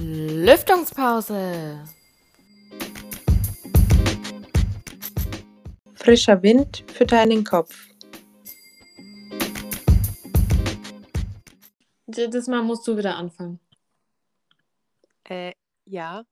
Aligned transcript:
Lüftungspause. 0.00 1.84
Frischer 5.94 6.42
Wind 6.42 6.84
für 6.90 7.04
deinen 7.04 7.44
Kopf. 7.44 7.76
Das 12.06 12.46
Mal 12.46 12.62
musst 12.62 12.88
du 12.88 12.96
wieder 12.96 13.14
anfangen. 13.16 13.60
Äh, 15.24 15.52
ja. 15.84 16.24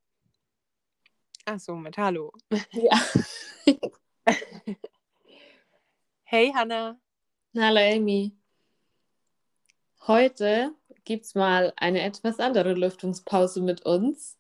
Ach 1.44 1.60
so, 1.60 1.76
mit 1.76 1.98
Hallo. 1.98 2.32
Ja. 2.72 2.98
Hey 6.24 6.52
Hanna. 6.54 6.98
Hallo 7.54 7.80
Amy. 7.80 8.32
Heute 10.06 10.74
gibt 11.08 11.24
es 11.24 11.34
mal 11.34 11.72
eine 11.76 12.02
etwas 12.02 12.38
andere 12.38 12.74
Lüftungspause 12.74 13.62
mit 13.62 13.86
uns, 13.86 14.36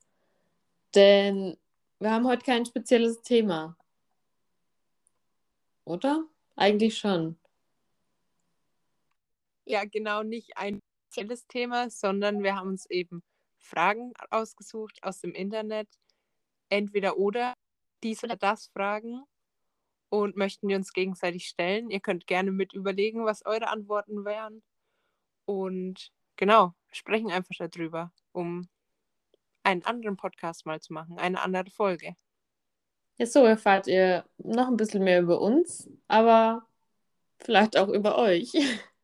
denn 0.94 1.56
wir 1.98 2.10
haben 2.10 2.26
heute 2.26 2.44
kein 2.44 2.66
spezielles 2.66 3.22
Thema. 3.22 3.74
Oder? 5.86 6.26
Eigentlich 6.56 6.98
schon. 6.98 7.38
Ja, 9.64 9.86
genau, 9.86 10.22
nicht 10.22 10.58
ein 10.58 10.80
spezielles 11.06 11.46
Thema, 11.46 11.88
sondern 11.88 12.42
wir 12.42 12.54
haben 12.54 12.68
uns 12.68 12.84
eben 12.90 13.22
Fragen 13.56 14.12
ausgesucht 14.28 15.02
aus 15.02 15.22
dem 15.22 15.32
Internet. 15.32 15.88
Entweder 16.68 17.16
oder 17.16 17.54
dies 18.02 18.22
oder 18.22 18.36
das 18.36 18.66
Fragen 18.74 19.22
und 20.10 20.36
möchten 20.36 20.68
wir 20.68 20.76
uns 20.76 20.92
gegenseitig 20.92 21.46
stellen. 21.46 21.90
Ihr 21.90 22.00
könnt 22.00 22.26
gerne 22.26 22.52
mit 22.52 22.74
überlegen, 22.74 23.24
was 23.24 23.46
eure 23.46 23.68
Antworten 23.68 24.26
wären. 24.26 24.62
Und 25.46 26.12
genau, 26.38 26.72
sprechen 26.90 27.30
einfach 27.30 27.54
darüber, 27.58 28.10
um 28.32 28.66
einen 29.62 29.84
anderen 29.84 30.16
Podcast 30.16 30.64
mal 30.64 30.80
zu 30.80 30.94
machen, 30.94 31.18
eine 31.18 31.42
andere 31.42 31.70
Folge. 31.70 32.16
Ja, 33.18 33.26
so 33.26 33.44
erfahrt 33.44 33.86
ihr 33.86 34.24
noch 34.38 34.68
ein 34.68 34.76
bisschen 34.76 35.04
mehr 35.04 35.20
über 35.20 35.40
uns, 35.40 35.90
aber 36.06 36.66
vielleicht 37.38 37.76
auch 37.76 37.88
über 37.88 38.16
euch. 38.16 38.52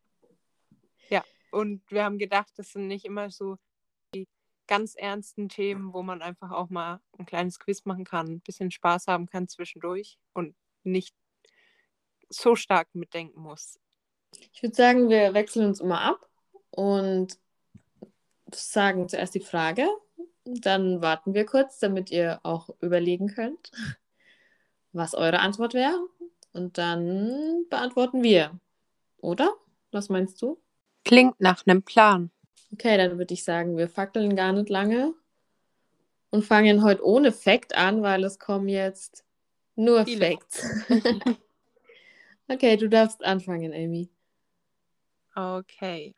Ja, 1.11 1.23
und 1.51 1.83
wir 1.91 2.03
haben 2.03 2.17
gedacht, 2.17 2.51
das 2.57 2.73
sind 2.73 2.87
nicht 2.87 3.05
immer 3.05 3.31
so 3.31 3.59
die 4.15 4.27
ganz 4.67 4.95
ernsten 4.95 5.51
Themen, 5.51 5.93
wo 5.93 6.03
man 6.03 6.23
einfach 6.23 6.51
auch 6.51 6.71
mal 6.71 7.01
ein 7.19 7.27
kleines 7.27 7.59
Quiz 7.59 7.85
machen 7.85 8.05
kann, 8.05 8.27
ein 8.27 8.41
bisschen 8.41 8.71
Spaß 8.71 9.07
haben 9.07 9.27
kann 9.27 9.47
zwischendurch 9.47 10.19
und 10.33 10.57
nicht 10.83 11.15
so 12.31 12.57
stark 12.57 12.95
mitdenken 12.95 13.39
muss. 13.39 13.79
Ich 14.55 14.63
würde 14.63 14.75
sagen, 14.75 15.11
wir 15.11 15.35
wechseln 15.35 15.67
uns 15.67 15.81
immer 15.81 16.01
ab 16.01 16.27
und 16.75 17.39
sagen 18.53 19.09
zuerst 19.09 19.35
die 19.35 19.41
Frage, 19.41 19.87
dann 20.45 21.01
warten 21.01 21.35
wir 21.35 21.47
kurz, 21.47 21.79
damit 21.79 22.11
ihr 22.11 22.41
auch 22.43 22.69
überlegen 22.81 23.29
könnt, 23.29 23.71
was 24.93 25.15
eure 25.15 25.39
Antwort 25.39 25.75
wäre. 25.75 25.99
Und 26.53 26.79
dann 26.79 27.65
beantworten 27.71 28.23
wir. 28.23 28.59
Oder? 29.19 29.55
Was 29.91 30.09
meinst 30.09 30.41
du? 30.43 30.61
Klingt 31.05 31.41
nach 31.41 31.67
einem 31.67 31.83
Plan. 31.83 32.31
Okay, 32.73 32.97
dann 32.97 33.19
würde 33.19 33.35
ich 33.35 33.45
sagen, 33.45 33.77
wir 33.77 33.89
fackeln 33.89 34.37
gar 34.37 34.53
nicht 34.53 34.69
lange 34.69 35.15
und 36.31 36.45
fangen 36.45 36.83
heute 36.83 37.05
ohne 37.05 37.33
Fact 37.33 37.77
an, 37.77 38.03
weil 38.03 38.25
es 38.25 38.39
kommen 38.39 38.69
jetzt 38.69 39.25
nur 39.77 40.05
Viele. 40.05 40.33
Facts. 40.33 40.67
okay, 42.49 42.77
du 42.77 42.89
darfst 42.89 43.25
anfangen, 43.25 43.73
Amy. 43.73 44.11
Okay. 45.35 46.15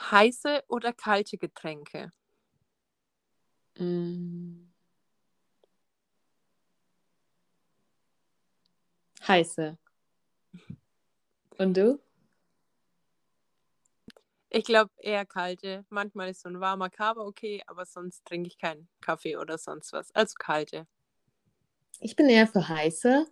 Heiße 0.00 0.64
oder 0.68 0.92
kalte 0.92 1.38
Getränke? 1.38 2.12
Mm. 3.78 4.70
Heiße. 9.26 9.78
Und 11.58 11.76
du? 11.76 12.00
Ich 14.48 14.64
glaube 14.64 14.90
eher 14.98 15.24
kalte. 15.26 15.84
Manchmal 15.90 16.30
ist 16.30 16.40
so 16.40 16.48
ein 16.48 16.58
warmer 16.58 16.90
Kaba 16.90 17.20
okay, 17.22 17.62
aber 17.66 17.86
sonst 17.86 18.24
trinke 18.24 18.48
ich 18.48 18.58
keinen 18.58 18.88
Kaffee 19.00 19.36
oder 19.36 19.58
sonst 19.58 19.92
was. 19.92 20.10
Also 20.12 20.34
kalte. 20.38 20.88
Ich 22.00 22.16
bin 22.16 22.28
eher 22.28 22.48
für 22.48 22.68
heiße, 22.68 23.26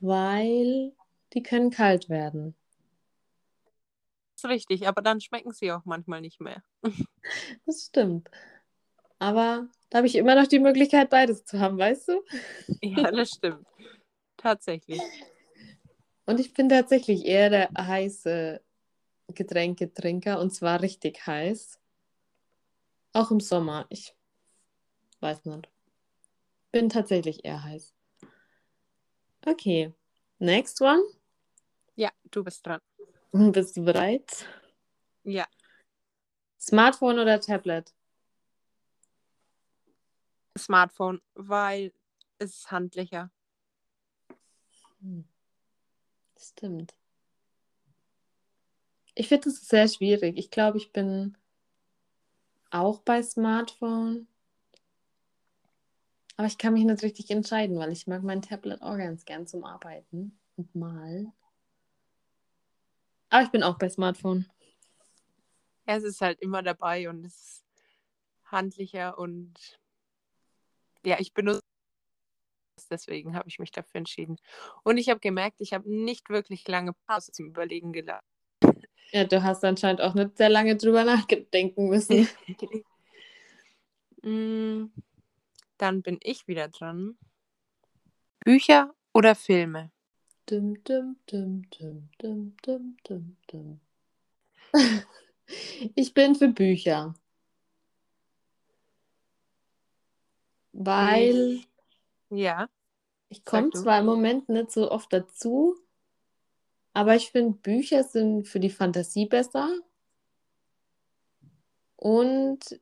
weil 0.00 0.92
die 1.32 1.42
können 1.42 1.70
kalt 1.70 2.08
werden. 2.10 2.54
Richtig, 4.48 4.86
aber 4.86 5.02
dann 5.02 5.20
schmecken 5.20 5.52
sie 5.52 5.72
auch 5.72 5.84
manchmal 5.84 6.20
nicht 6.20 6.40
mehr. 6.40 6.62
Das 7.64 7.86
stimmt. 7.86 8.30
Aber 9.18 9.68
da 9.90 9.98
habe 9.98 10.06
ich 10.06 10.16
immer 10.16 10.34
noch 10.34 10.46
die 10.46 10.58
Möglichkeit, 10.58 11.10
beides 11.10 11.44
zu 11.44 11.58
haben, 11.58 11.78
weißt 11.78 12.08
du? 12.08 12.24
Ja, 12.82 13.10
das 13.10 13.30
stimmt. 13.30 13.66
Tatsächlich. 14.36 15.02
Und 16.26 16.38
ich 16.40 16.52
bin 16.52 16.68
tatsächlich 16.68 17.24
eher 17.24 17.50
der 17.50 17.70
heiße 17.76 18.60
Getränketrinker 19.28 20.38
und 20.40 20.50
zwar 20.50 20.82
richtig 20.82 21.26
heiß. 21.26 21.80
Auch 23.12 23.30
im 23.30 23.40
Sommer. 23.40 23.86
Ich 23.88 24.14
weiß 25.20 25.44
nicht. 25.46 25.68
Bin 26.72 26.88
tatsächlich 26.88 27.44
eher 27.44 27.62
heiß. 27.62 27.94
Okay. 29.46 29.94
Next 30.38 30.80
one. 30.82 31.02
Ja, 31.94 32.10
du 32.30 32.44
bist 32.44 32.66
dran. 32.66 32.80
Bist 33.52 33.76
du 33.76 33.84
bereit? 33.84 34.46
Ja, 35.24 35.46
Smartphone 36.66 37.20
oder 37.20 37.40
Tablet? 37.40 37.94
Smartphone, 40.58 41.20
weil 41.34 41.92
es 42.38 42.56
ist 42.56 42.70
handlicher. 42.72 43.30
Hm. 45.00 45.24
Stimmt. 46.36 46.94
Ich 49.14 49.28
finde 49.28 49.48
es 49.50 49.68
sehr 49.68 49.86
schwierig. 49.86 50.36
Ich 50.36 50.50
glaube, 50.50 50.78
ich 50.78 50.92
bin 50.92 51.36
auch 52.70 52.98
bei 53.00 53.22
Smartphone. 53.22 54.26
Aber 56.36 56.48
ich 56.48 56.58
kann 56.58 56.74
mich 56.74 56.84
nicht 56.84 57.02
richtig 57.04 57.30
entscheiden, 57.30 57.78
weil 57.78 57.92
ich 57.92 58.08
mag 58.08 58.24
mein 58.24 58.42
Tablet 58.42 58.82
auch 58.82 58.98
ganz 58.98 59.24
gern 59.24 59.46
zum 59.46 59.64
Arbeiten 59.64 60.36
und 60.56 60.74
malen. 60.74 61.32
Aber 63.30 63.42
ich 63.42 63.50
bin 63.50 63.62
auch 63.62 63.78
bei 63.78 63.88
Smartphone. 63.88 64.46
Ja, 65.86 65.96
es 65.96 66.04
ist 66.04 66.20
halt 66.20 66.40
immer 66.40 66.62
dabei 66.62 67.08
und 67.08 67.24
es 67.24 67.34
ist 67.34 67.64
handlicher 68.44 69.18
und 69.18 69.78
ja, 71.04 71.18
ich 71.20 71.32
benutze 71.32 71.60
es, 72.76 72.88
deswegen 72.88 73.34
habe 73.36 73.48
ich 73.48 73.58
mich 73.58 73.70
dafür 73.70 73.98
entschieden. 73.98 74.36
Und 74.82 74.98
ich 74.98 75.08
habe 75.08 75.20
gemerkt, 75.20 75.60
ich 75.60 75.72
habe 75.72 75.88
nicht 75.88 76.28
wirklich 76.28 76.66
lange 76.68 76.92
Pause 77.06 77.32
zum 77.32 77.46
Überlegen 77.46 77.92
gelassen. 77.92 78.26
Ja, 79.12 79.24
du 79.24 79.42
hast 79.42 79.64
anscheinend 79.64 80.00
auch 80.00 80.14
nicht 80.14 80.36
sehr 80.36 80.48
lange 80.48 80.76
drüber 80.76 81.04
nachdenken 81.04 81.88
müssen. 81.88 82.28
Mm, 84.22 84.90
Dann 85.76 86.02
bin 86.02 86.18
ich 86.20 86.48
wieder 86.48 86.66
dran. 86.66 87.16
Bücher 88.40 88.92
oder 89.14 89.36
Filme? 89.36 89.92
Dum, 90.46 90.82
dum, 90.84 91.16
dum, 91.26 91.62
dum, 91.70 92.08
dum, 92.18 92.54
dum, 92.62 92.96
dum, 93.04 93.36
dum. 93.48 93.80
Ich 95.94 96.14
bin 96.14 96.34
für 96.34 96.48
Bücher. 96.48 97.14
Weil 100.72 101.60
Ja, 102.30 102.68
ich 103.28 103.44
komme 103.44 103.70
zwar 103.72 104.00
im 104.00 104.06
Moment 104.06 104.48
nicht 104.48 104.70
so 104.70 104.90
oft 104.90 105.12
dazu, 105.12 105.76
aber 106.92 107.14
ich 107.16 107.30
finde, 107.30 107.58
Bücher 107.58 108.04
sind 108.04 108.48
für 108.48 108.60
die 108.60 108.70
Fantasie 108.70 109.26
besser. 109.26 109.68
Und 111.96 112.80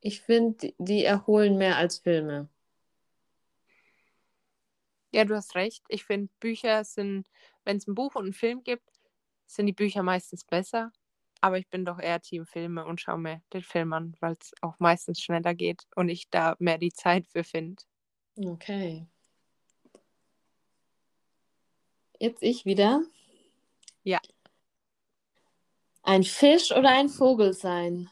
ich 0.00 0.20
finde, 0.22 0.74
die 0.78 1.04
erholen 1.04 1.58
mehr 1.58 1.76
als 1.76 1.98
Filme. 1.98 2.48
Ja, 5.12 5.24
du 5.24 5.34
hast 5.36 5.54
recht. 5.54 5.84
Ich 5.88 6.04
finde, 6.04 6.32
Bücher 6.40 6.84
sind, 6.84 7.28
wenn 7.64 7.76
es 7.76 7.86
ein 7.86 7.94
Buch 7.94 8.14
und 8.14 8.24
einen 8.24 8.32
Film 8.32 8.64
gibt, 8.64 8.88
sind 9.46 9.66
die 9.66 9.72
Bücher 9.72 10.02
meistens 10.02 10.44
besser. 10.44 10.90
Aber 11.40 11.58
ich 11.58 11.68
bin 11.68 11.84
doch 11.84 11.98
eher 11.98 12.20
Team 12.20 12.46
Filme 12.46 12.84
und 12.84 13.00
schaue 13.00 13.18
mir 13.18 13.42
den 13.52 13.62
Film 13.62 13.92
an, 13.92 14.16
weil 14.20 14.36
es 14.40 14.52
auch 14.62 14.78
meistens 14.78 15.20
schneller 15.20 15.54
geht 15.54 15.82
und 15.96 16.08
ich 16.08 16.30
da 16.30 16.56
mehr 16.58 16.78
die 16.78 16.92
Zeit 16.92 17.26
für 17.26 17.44
finde. 17.44 17.82
Okay. 18.36 19.06
Jetzt 22.18 22.42
ich 22.42 22.64
wieder. 22.64 23.02
Ja. 24.04 24.20
Ein 26.04 26.22
Fisch 26.22 26.70
oder 26.70 26.90
ein 26.90 27.08
Vogel 27.08 27.52
sein? 27.52 28.08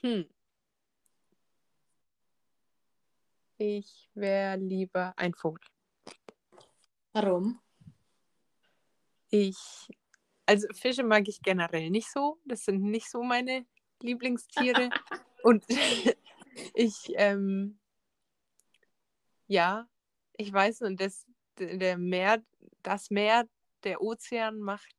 Hm. 0.00 0.26
Ich 3.66 4.10
wäre 4.12 4.58
lieber 4.58 5.14
ein 5.16 5.32
Vogel. 5.32 5.64
Warum? 7.14 7.62
Ich 9.30 9.88
Also 10.44 10.68
Fische 10.74 11.02
mag 11.02 11.26
ich 11.28 11.40
generell 11.40 11.88
nicht 11.88 12.12
so. 12.12 12.38
Das 12.44 12.66
sind 12.66 12.82
nicht 12.82 13.10
so 13.10 13.22
meine 13.22 13.64
Lieblingstiere. 14.02 14.90
Und 15.42 15.64
ich, 16.74 17.14
ähm, 17.16 17.78
ja, 19.46 19.88
ich 20.36 20.52
weiß 20.52 20.82
und 20.82 21.00
das, 21.00 21.26
der 21.58 21.96
Meer, 21.96 22.42
das 22.82 23.10
Meer, 23.10 23.48
der 23.82 24.00
Ozean 24.02 24.58
macht 24.60 24.94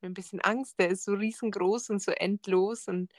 mir 0.00 0.10
ein 0.10 0.14
bisschen 0.14 0.40
Angst. 0.40 0.78
Der 0.78 0.90
ist 0.90 1.04
so 1.04 1.14
riesengroß 1.14 1.90
und 1.90 2.02
so 2.02 2.12
endlos 2.12 2.86
und 2.86 3.12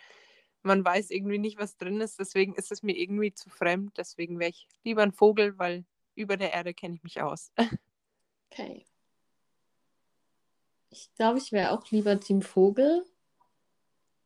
man 0.64 0.84
weiß 0.84 1.10
irgendwie 1.12 1.38
nicht, 1.38 1.58
was 1.58 1.78
drin 1.78 2.02
ist. 2.02 2.20
Deswegen 2.20 2.56
ist 2.56 2.72
es 2.72 2.84
mir 2.84 2.98
irgendwie 2.98 3.34
zu 3.34 3.50
fremd. 3.50 3.98
Deswegen 3.98 4.40
wäre 4.40 4.50
ich 4.50 4.68
lieber 4.84 5.04
ein 5.04 5.14
Vogel, 5.14 5.58
weil 5.58 5.86
über 6.16 6.38
der 6.38 6.54
Erde 6.54 6.74
kenne 6.74 6.96
ich 6.96 7.04
mich 7.04 7.22
aus. 7.22 7.52
Okay. 8.52 8.84
Ich 10.90 11.14
glaube, 11.16 11.38
ich 11.38 11.52
wäre 11.52 11.72
auch 11.72 11.90
lieber 11.92 12.20
Team 12.20 12.42
Vogel. 12.42 13.06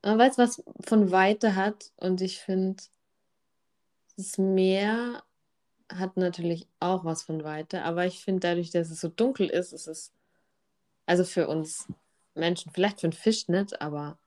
Man 0.01 0.17
weiß, 0.17 0.37
was 0.37 0.63
von 0.81 1.11
Weite 1.11 1.55
hat 1.55 1.91
und 1.97 2.21
ich 2.21 2.39
finde, 2.39 2.81
das 4.15 4.37
Meer 4.37 5.23
hat 5.89 6.17
natürlich 6.17 6.67
auch 6.79 7.05
was 7.05 7.23
von 7.23 7.43
Weite, 7.43 7.83
aber 7.83 8.05
ich 8.05 8.23
finde, 8.23 8.41
dadurch, 8.41 8.71
dass 8.71 8.89
es 8.89 9.01
so 9.01 9.09
dunkel 9.09 9.49
ist, 9.49 9.73
ist 9.73 9.87
es, 9.87 10.13
also 11.05 11.23
für 11.23 11.47
uns 11.47 11.87
Menschen, 12.33 12.71
vielleicht 12.71 13.01
für 13.01 13.07
einen 13.07 13.13
Fisch 13.13 13.47
nicht, 13.47 13.81
aber 13.81 14.17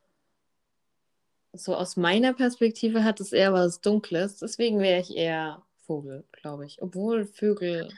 so 1.58 1.74
aus 1.74 1.96
meiner 1.96 2.32
Perspektive 2.34 3.04
hat 3.04 3.20
es 3.20 3.32
eher 3.32 3.52
was 3.52 3.80
Dunkles. 3.80 4.38
Deswegen 4.38 4.78
wäre 4.80 5.00
ich 5.00 5.16
eher 5.16 5.62
Vogel, 5.86 6.24
glaube 6.32 6.66
ich. 6.66 6.82
Obwohl 6.82 7.26
Vögel 7.26 7.88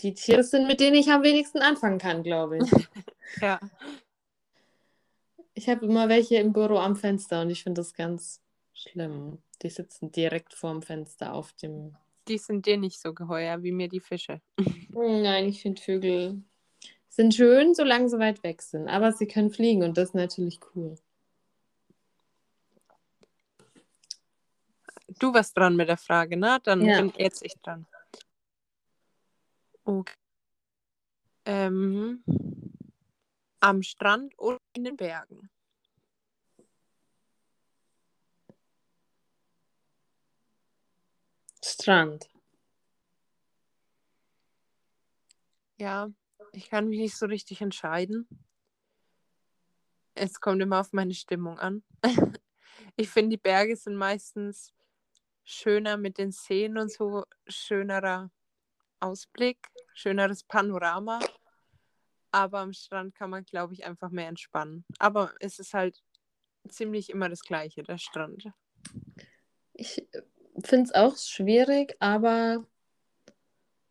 die 0.00 0.14
Tiere 0.14 0.44
sind, 0.44 0.66
mit 0.66 0.80
denen 0.80 0.96
ich 0.96 1.10
am 1.10 1.22
wenigsten 1.22 1.58
anfangen 1.58 1.98
kann, 1.98 2.22
glaube 2.22 2.58
ich. 2.58 2.70
ja. 3.42 3.58
Ich 5.54 5.68
habe 5.68 5.86
immer 5.86 6.08
welche 6.08 6.36
im 6.36 6.52
Büro 6.52 6.78
am 6.78 6.94
Fenster 6.94 7.42
und 7.42 7.50
ich 7.50 7.62
finde 7.64 7.80
das 7.80 7.94
ganz 7.94 8.40
schlimm. 8.72 9.38
Die 9.62 9.70
sitzen 9.70 10.12
direkt 10.12 10.54
vorm 10.54 10.82
Fenster 10.82 11.34
auf 11.34 11.52
dem. 11.54 11.96
Die 12.28 12.38
sind 12.38 12.66
dir 12.66 12.76
nicht 12.76 13.00
so 13.00 13.12
geheuer 13.12 13.62
wie 13.62 13.72
mir 13.72 13.88
die 13.88 14.00
Fische. 14.00 14.40
Nein, 14.90 15.48
ich 15.48 15.62
finde 15.62 15.82
Vögel 15.82 16.42
sind 17.08 17.34
schön, 17.34 17.74
solange 17.74 18.08
sie 18.08 18.18
weit 18.20 18.44
weg 18.44 18.62
sind. 18.62 18.86
Aber 18.86 19.12
sie 19.12 19.26
können 19.26 19.50
fliegen 19.50 19.82
und 19.82 19.98
das 19.98 20.10
ist 20.10 20.14
natürlich 20.14 20.60
cool. 20.74 20.96
Du 25.18 25.32
warst 25.34 25.56
dran 25.56 25.76
mit 25.76 25.88
der 25.88 25.96
Frage, 25.96 26.36
ne? 26.36 26.58
Dann 26.62 26.84
Ja. 26.84 27.00
bin 27.00 27.12
jetzt 27.16 27.42
ich 27.44 27.54
dran. 27.62 27.86
Okay. 29.84 30.14
Ähm, 31.44 32.22
am 33.60 33.82
Strand 33.82 34.38
oder 34.38 34.58
in 34.74 34.84
den 34.84 34.96
Bergen? 34.96 35.50
Strand. 41.64 42.28
Ja, 45.78 46.10
ich 46.52 46.68
kann 46.68 46.88
mich 46.88 46.98
nicht 46.98 47.16
so 47.16 47.26
richtig 47.26 47.60
entscheiden. 47.60 48.28
Es 50.14 50.40
kommt 50.40 50.60
immer 50.60 50.80
auf 50.80 50.92
meine 50.92 51.14
Stimmung 51.14 51.58
an. 51.58 51.82
Ich 52.96 53.10
finde, 53.10 53.30
die 53.36 53.40
Berge 53.42 53.76
sind 53.76 53.96
meistens 53.96 54.72
schöner 55.48 55.96
mit 55.96 56.18
den 56.18 56.30
Seen 56.30 56.76
und 56.76 56.92
so, 56.92 57.24
schönerer 57.46 58.30
Ausblick, 59.00 59.56
schöneres 59.94 60.44
Panorama. 60.44 61.20
Aber 62.30 62.58
am 62.58 62.74
Strand 62.74 63.14
kann 63.14 63.30
man, 63.30 63.44
glaube 63.44 63.72
ich, 63.72 63.86
einfach 63.86 64.10
mehr 64.10 64.28
entspannen. 64.28 64.84
Aber 64.98 65.32
es 65.40 65.58
ist 65.58 65.72
halt 65.72 66.02
ziemlich 66.68 67.08
immer 67.08 67.30
das 67.30 67.40
Gleiche, 67.40 67.82
der 67.82 67.96
Strand. 67.96 68.50
Ich 69.72 70.06
finde 70.62 70.84
es 70.84 70.94
auch 70.94 71.16
schwierig, 71.16 71.96
aber 71.98 72.66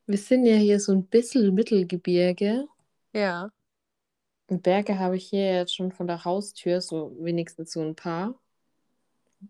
wir 0.05 0.17
sind 0.17 0.45
ja 0.45 0.55
hier 0.57 0.79
so 0.79 0.91
ein 0.91 1.07
bisschen 1.07 1.55
Mittelgebirge. 1.55 2.67
Ja. 3.13 3.49
Und 4.45 4.61
Berge 4.61 4.99
habe 4.99 5.17
ich 5.17 5.29
hier 5.29 5.55
jetzt 5.55 5.75
schon 5.75 5.91
von 5.91 6.05
der 6.05 6.23
Haustür, 6.23 6.81
so 6.81 7.17
wenigstens 7.19 7.71
so 7.71 7.81
ein 7.81 7.95
paar. 7.95 8.39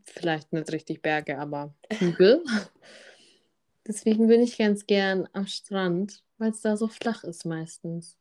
Vielleicht 0.04 0.54
nicht 0.54 0.72
richtig 0.72 1.02
Berge, 1.02 1.38
aber 1.40 1.74
Hügel. 2.00 2.44
Deswegen 3.88 4.28
bin 4.28 4.42
ich 4.42 4.58
ganz 4.58 4.86
gern 4.86 5.30
am 5.34 5.48
Strand, 5.48 6.24
weil 6.38 6.52
es 6.52 6.62
da 6.62 6.76
so 6.76 6.88
flach 6.88 7.24
ist 7.24 7.46
meistens. 7.46 8.18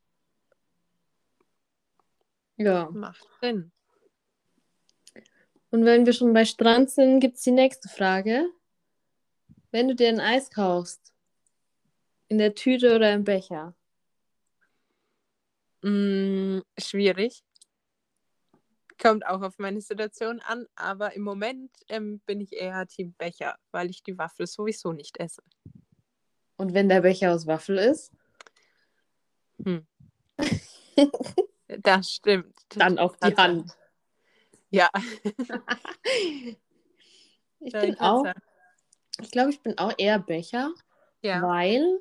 Ja. 2.56 2.88
Macht 2.90 3.26
Sinn. 3.40 3.72
Und 5.70 5.84
wenn 5.84 6.06
wir 6.06 6.12
schon 6.12 6.32
bei 6.32 6.44
Strand 6.44 6.90
sind, 6.90 7.20
gibt 7.20 7.36
es 7.36 7.42
die 7.42 7.50
nächste 7.50 7.88
Frage. 7.88 8.48
Wenn 9.72 9.88
du 9.88 9.94
dir 9.94 10.08
ein 10.08 10.20
Eis 10.20 10.50
kaufst, 10.50 11.12
in 12.28 12.38
der 12.38 12.54
Tüte 12.54 12.94
oder 12.94 13.12
im 13.12 13.24
Becher? 13.24 13.74
Mm, 15.82 16.60
schwierig. 16.78 17.42
Kommt 19.00 19.26
auch 19.26 19.43
auf 19.43 19.58
meine 19.58 19.81
Situation 19.81 20.40
an, 20.40 20.66
aber 20.75 21.14
im 21.14 21.22
Moment 21.22 21.70
ähm, 21.88 22.20
bin 22.20 22.40
ich 22.40 22.52
eher 22.54 22.87
Team 22.87 23.12
Becher, 23.19 23.56
weil 23.70 23.90
ich 23.90 24.02
die 24.02 24.16
Waffel 24.16 24.46
sowieso 24.46 24.93
nicht 24.93 25.19
esse. 25.19 25.43
Und 26.56 26.72
wenn 26.72 26.88
der 26.88 27.02
Becher 27.02 27.34
aus 27.34 27.46
Waffel 27.46 27.78
ist, 27.78 28.12
Hm. 29.64 29.87
Das 31.82 32.10
stimmt. 32.10 32.54
dann 32.70 32.98
auf 32.98 33.16
die. 33.19 33.34
Hand. 33.37 33.76
Ja. 34.70 34.88
Ich 37.58 37.72
bin 37.72 37.99
auch, 37.99 38.25
ich 39.20 39.31
glaube, 39.31 39.50
ich 39.50 39.60
bin 39.62 39.76
auch 39.78 39.92
eher 39.96 40.19
Becher, 40.19 40.72
Ja. 41.22 41.42
weil 41.42 42.00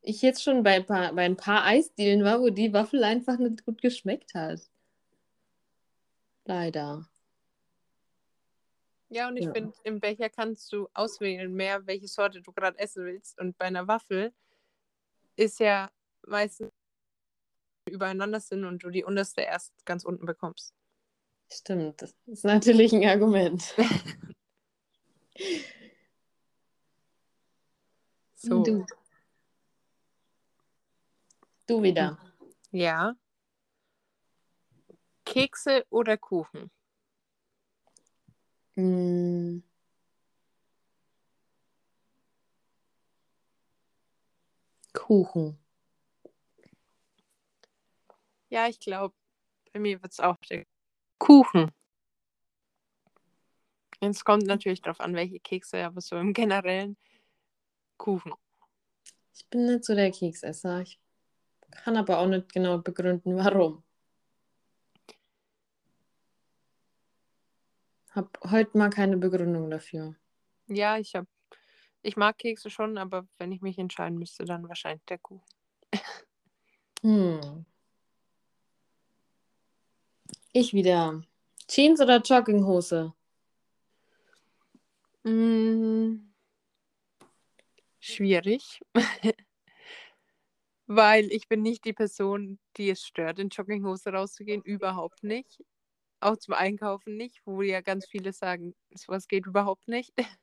ich 0.00 0.22
jetzt 0.22 0.42
schon 0.42 0.62
bei, 0.62 0.80
bei 0.80 1.10
ein 1.24 1.36
paar 1.36 1.64
Eisdielen 1.64 2.24
war, 2.24 2.40
wo 2.40 2.48
die 2.50 2.72
Waffel 2.72 3.02
einfach 3.04 3.38
nicht 3.38 3.64
gut 3.64 3.82
geschmeckt 3.82 4.34
hat. 4.34 4.60
Leider. 6.48 7.06
Ja, 9.10 9.28
und 9.28 9.36
ich 9.36 9.44
Ja. 9.44 9.52
finde, 9.52 9.74
im 9.84 10.00
Becher 10.00 10.30
kannst 10.30 10.72
du 10.72 10.88
auswählen 10.94 11.52
mehr, 11.52 11.86
welche 11.86 12.08
Sorte 12.08 12.40
du 12.40 12.52
gerade 12.52 12.78
essen 12.78 13.04
willst. 13.04 13.38
Und 13.38 13.58
bei 13.58 13.66
einer 13.66 13.86
Waffel 13.86 14.32
ist 15.36 15.60
ja 15.60 15.90
meistens 16.26 16.70
übereinander 17.90 18.40
sind 18.40 18.64
und 18.64 18.82
du 18.82 18.88
die 18.88 19.04
unterste 19.04 19.42
erst 19.42 19.72
ganz 19.84 20.04
unten 20.04 20.24
bekommst. 20.24 20.74
Stimmt, 21.50 22.00
das 22.00 22.14
ist 22.26 22.44
natürlich 22.44 22.92
ein 22.92 23.04
Argument. 23.04 23.74
So. 28.40 28.62
Du. 28.62 28.86
Du 31.66 31.82
wieder. 31.82 32.16
Ja. 32.70 33.16
Kekse 35.28 35.84
oder 35.90 36.16
Kuchen? 36.16 36.70
Mm. 38.76 39.62
Kuchen. 44.94 45.58
Ja, 48.48 48.68
ich 48.68 48.80
glaube, 48.80 49.14
bei 49.72 49.80
mir 49.80 50.02
wird 50.02 50.12
es 50.12 50.20
auch 50.20 50.38
der 50.48 50.64
Kuchen. 51.18 51.70
Es 54.00 54.24
kommt 54.24 54.46
natürlich 54.46 54.80
darauf 54.80 55.00
an, 55.00 55.14
welche 55.14 55.40
Kekse, 55.40 55.84
aber 55.84 56.00
so 56.00 56.16
im 56.16 56.32
Generellen 56.32 56.96
Kuchen. 57.98 58.32
Ich 59.34 59.46
bin 59.50 59.66
nicht 59.66 59.84
so 59.84 59.94
der 59.94 60.10
Keksesser. 60.10 60.80
Ich 60.80 60.98
kann 61.70 61.98
aber 61.98 62.18
auch 62.18 62.28
nicht 62.28 62.50
genau 62.50 62.78
begründen, 62.78 63.36
warum. 63.36 63.84
Hab 68.18 68.36
heute 68.50 68.76
mal 68.76 68.90
keine 68.90 69.16
Begründung 69.16 69.70
dafür. 69.70 70.16
Ja, 70.66 70.98
ich 70.98 71.14
habe, 71.14 71.28
ich 72.02 72.16
mag 72.16 72.36
Kekse 72.36 72.68
schon, 72.68 72.98
aber 72.98 73.28
wenn 73.38 73.52
ich 73.52 73.60
mich 73.60 73.78
entscheiden 73.78 74.18
müsste, 74.18 74.44
dann 74.44 74.68
wahrscheinlich 74.68 75.04
der 75.04 75.18
Kuchen. 75.18 75.46
Hm. 77.02 77.64
Ich 80.52 80.74
wieder. 80.74 81.22
Jeans 81.68 82.00
oder 82.00 82.20
Jogginghose? 82.20 83.14
Mm, 85.22 86.16
schwierig. 88.00 88.80
Weil 90.88 91.30
ich 91.30 91.46
bin 91.46 91.62
nicht 91.62 91.84
die 91.84 91.92
Person, 91.92 92.58
die 92.78 92.90
es 92.90 93.04
stört, 93.04 93.38
in 93.38 93.50
Jogginghose 93.50 94.10
rauszugehen. 94.10 94.62
Überhaupt 94.62 95.22
nicht. 95.22 95.62
Auch 96.20 96.36
zum 96.36 96.54
Einkaufen 96.54 97.16
nicht, 97.16 97.40
wo 97.44 97.62
ja 97.62 97.80
ganz 97.80 98.06
viele 98.06 98.32
sagen, 98.32 98.74
sowas 98.94 99.28
geht 99.28 99.46
überhaupt 99.46 99.86
nicht. 99.88 100.12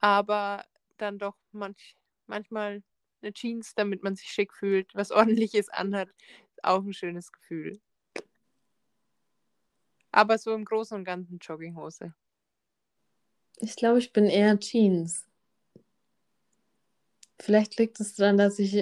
Aber 0.00 0.64
dann 0.96 1.18
doch 1.18 1.36
manch, 1.52 1.96
manchmal 2.26 2.82
eine 3.22 3.32
Jeans, 3.32 3.74
damit 3.74 4.02
man 4.02 4.16
sich 4.16 4.28
schick 4.28 4.52
fühlt, 4.54 4.94
was 4.94 5.10
ordentliches 5.12 5.68
anhat. 5.68 6.08
auch 6.62 6.82
ein 6.82 6.92
schönes 6.92 7.32
Gefühl. 7.32 7.80
Aber 10.12 10.38
so 10.38 10.52
im 10.54 10.64
Großen 10.64 10.96
und 10.96 11.04
Ganzen 11.04 11.38
Jogginghose. 11.38 12.14
Ich 13.58 13.76
glaube, 13.76 13.98
ich 13.98 14.12
bin 14.12 14.26
eher 14.26 14.58
Jeans. 14.58 15.26
Vielleicht 17.38 17.78
liegt 17.78 18.00
es 18.00 18.16
daran, 18.16 18.36
dass 18.36 18.58
ich 18.58 18.74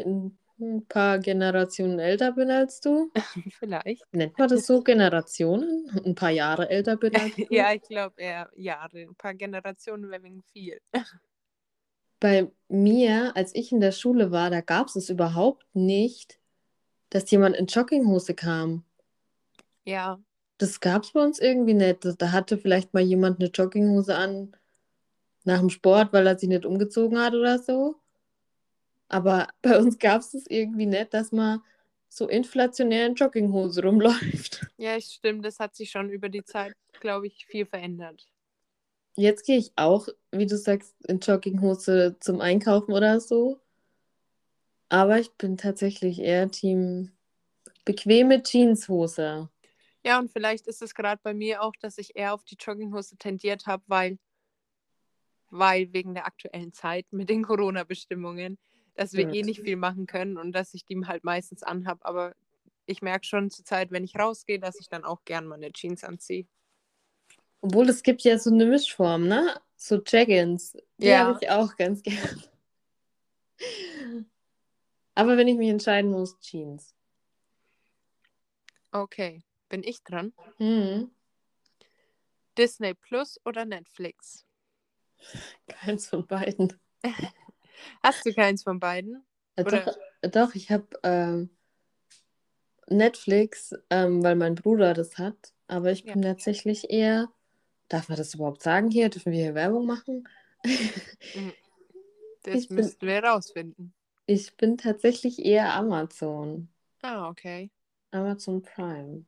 ein 0.60 0.86
paar 0.86 1.18
Generationen 1.18 1.98
älter 1.98 2.32
bin 2.32 2.50
als 2.50 2.80
du. 2.80 3.10
Vielleicht. 3.58 4.04
Nennt 4.12 4.38
man 4.38 4.48
das 4.48 4.66
so 4.66 4.82
Generationen? 4.84 5.90
Ein 6.04 6.14
paar 6.14 6.30
Jahre 6.30 6.68
älter 6.68 6.96
bin 6.96 7.14
als 7.14 7.32
du? 7.36 7.46
Ja, 7.50 7.72
ich 7.72 7.82
glaube 7.82 8.14
eher 8.20 8.50
Jahre. 8.56 9.02
Ein 9.02 9.14
paar 9.16 9.34
Generationen 9.34 10.10
wäre 10.10 10.22
wegen 10.22 10.42
viel. 10.42 10.80
Bei 12.20 12.50
mir, 12.68 13.36
als 13.36 13.54
ich 13.54 13.70
in 13.70 13.80
der 13.80 13.92
Schule 13.92 14.30
war, 14.32 14.50
da 14.50 14.60
gab 14.60 14.88
es 14.88 14.96
es 14.96 15.08
überhaupt 15.08 15.64
nicht, 15.72 16.40
dass 17.10 17.30
jemand 17.30 17.56
in 17.56 17.66
Jogginghose 17.66 18.34
kam. 18.34 18.84
Ja, 19.84 20.20
Das 20.58 20.80
gab 20.80 21.04
es 21.04 21.12
bei 21.12 21.22
uns 21.22 21.38
irgendwie 21.38 21.74
nicht. 21.74 22.04
Da- 22.04 22.12
Da 22.18 22.32
hatte 22.32 22.58
vielleicht 22.58 22.92
mal 22.92 23.02
jemand 23.02 23.40
eine 23.40 23.50
Jogginghose 23.50 24.16
an 24.16 24.56
nach 25.44 25.60
dem 25.60 25.70
Sport, 25.70 26.12
weil 26.12 26.26
er 26.26 26.36
sich 26.38 26.48
nicht 26.48 26.66
umgezogen 26.66 27.18
hat 27.18 27.34
oder 27.34 27.58
so. 27.60 28.00
Aber 29.08 29.48
bei 29.62 29.78
uns 29.78 29.98
gab 29.98 30.20
es 30.20 30.32
das 30.32 30.44
irgendwie 30.48 30.86
nicht, 30.86 31.14
dass 31.14 31.32
man 31.32 31.60
so 32.08 32.28
inflationär 32.28 33.06
in 33.06 33.14
Jogginghose 33.14 33.82
rumläuft. 33.82 34.66
ja, 34.78 34.96
es 34.96 35.12
stimmt. 35.12 35.44
Das 35.44 35.58
hat 35.58 35.76
sich 35.76 35.90
schon 35.90 36.10
über 36.10 36.28
die 36.28 36.44
Zeit, 36.44 36.72
glaube 37.00 37.26
ich, 37.26 37.46
viel 37.46 37.66
verändert. 37.66 38.26
Jetzt 39.14 39.44
gehe 39.44 39.58
ich 39.58 39.72
auch, 39.76 40.08
wie 40.30 40.46
du 40.46 40.56
sagst, 40.56 40.94
in 41.06 41.18
Jogginghose 41.18 42.16
zum 42.20 42.40
Einkaufen 42.40 42.92
oder 42.92 43.20
so. 43.20 43.60
Aber 44.88 45.18
ich 45.18 45.30
bin 45.32 45.56
tatsächlich 45.56 46.20
eher 46.20 46.50
Team 46.50 47.12
bequeme 47.84 48.42
Jeanshose. 48.42 49.48
Ja, 50.04 50.18
und 50.18 50.30
vielleicht 50.30 50.66
ist 50.66 50.82
es 50.82 50.94
gerade 50.94 51.20
bei 51.22 51.34
mir 51.34 51.62
auch, 51.62 51.74
dass 51.80 51.98
ich 51.98 52.16
eher 52.16 52.32
auf 52.32 52.44
die 52.44 52.56
Jogginghose 52.58 53.16
tendiert 53.18 53.66
habe, 53.66 53.82
weil, 53.86 54.18
weil 55.50 55.92
wegen 55.92 56.14
der 56.14 56.26
aktuellen 56.26 56.72
Zeit 56.72 57.06
mit 57.10 57.28
den 57.28 57.42
Corona-Bestimmungen, 57.42 58.58
dass 58.98 59.12
wir 59.12 59.28
eh 59.28 59.30
Stimmt. 59.30 59.46
nicht 59.46 59.60
viel 59.60 59.76
machen 59.76 60.06
können 60.06 60.36
und 60.36 60.50
dass 60.50 60.74
ich 60.74 60.84
die 60.84 61.00
halt 61.06 61.22
meistens 61.22 61.62
anhab. 61.62 62.04
Aber 62.04 62.34
ich 62.84 63.00
merke 63.00 63.24
schon 63.24 63.48
zur 63.48 63.64
Zeit, 63.64 63.92
wenn 63.92 64.02
ich 64.02 64.16
rausgehe, 64.18 64.58
dass 64.58 64.80
ich 64.80 64.88
dann 64.88 65.04
auch 65.04 65.24
gern 65.24 65.46
mal 65.46 65.54
eine 65.54 65.70
Jeans 65.72 66.02
anziehe. 66.02 66.48
Obwohl 67.60 67.88
es 67.88 68.02
gibt 68.02 68.22
ja 68.22 68.38
so 68.38 68.50
eine 68.50 68.66
Mischform, 68.66 69.28
ne? 69.28 69.60
So 69.76 70.02
Jaggins. 70.04 70.76
Die 70.96 71.06
Ja. 71.06 71.26
habe 71.28 71.38
ich 71.40 71.48
auch 71.48 71.76
ganz 71.76 72.02
gern. 72.02 72.42
Aber 75.14 75.36
wenn 75.36 75.46
ich 75.46 75.56
mich 75.56 75.68
entscheiden 75.68 76.10
muss, 76.10 76.36
Jeans. 76.40 76.92
Okay, 78.90 79.44
bin 79.68 79.84
ich 79.84 80.02
dran? 80.02 80.32
Hm. 80.56 81.08
Disney 82.56 82.94
Plus 82.94 83.38
oder 83.44 83.64
Netflix? 83.64 84.44
Keins 85.68 86.08
von 86.08 86.26
beiden. 86.26 86.72
Hast 88.02 88.24
du 88.26 88.32
keins 88.32 88.62
von 88.62 88.78
beiden? 88.80 89.24
Äh, 89.56 89.64
Doch, 89.64 89.96
äh, 90.22 90.28
doch, 90.30 90.54
ich 90.54 90.70
habe 90.70 90.86
ähm, 91.02 91.50
Netflix, 92.88 93.74
ähm, 93.90 94.22
weil 94.22 94.36
mein 94.36 94.54
Bruder 94.54 94.94
das 94.94 95.18
hat. 95.18 95.52
Aber 95.66 95.90
ich 95.92 96.04
Ja. 96.04 96.12
bin 96.14 96.22
tatsächlich 96.22 96.90
eher. 96.90 97.30
Darf 97.88 98.08
man 98.08 98.18
das 98.18 98.34
überhaupt 98.34 98.62
sagen 98.62 98.90
hier? 98.90 99.08
Dürfen 99.08 99.32
wir 99.32 99.40
hier 99.42 99.54
Werbung 99.54 99.86
machen? 99.86 100.28
Das 102.42 102.54
Ich 102.54 102.68
bin- 102.68 102.76
müssten 102.76 103.06
wir 103.06 103.14
herausfinden. 103.14 103.92
Ich 104.26 104.56
bin 104.56 104.78
tatsächlich 104.78 105.44
eher 105.44 105.74
Amazon. 105.74 106.68
Ah, 107.02 107.28
okay. 107.28 107.70
Amazon 108.10 108.62
Prime. 108.62 109.24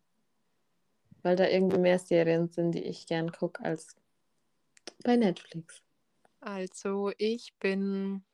Weil 1.22 1.36
da 1.36 1.46
irgendwie 1.48 1.78
mehr 1.78 1.98
Serien 1.98 2.48
sind, 2.48 2.72
die 2.72 2.82
ich 2.84 3.06
gern 3.06 3.30
gucke 3.32 3.62
als 3.64 3.96
bei 5.04 5.16
Netflix. 5.16 5.82
Also, 6.40 7.12
ich 7.18 7.52
bin 7.58 8.24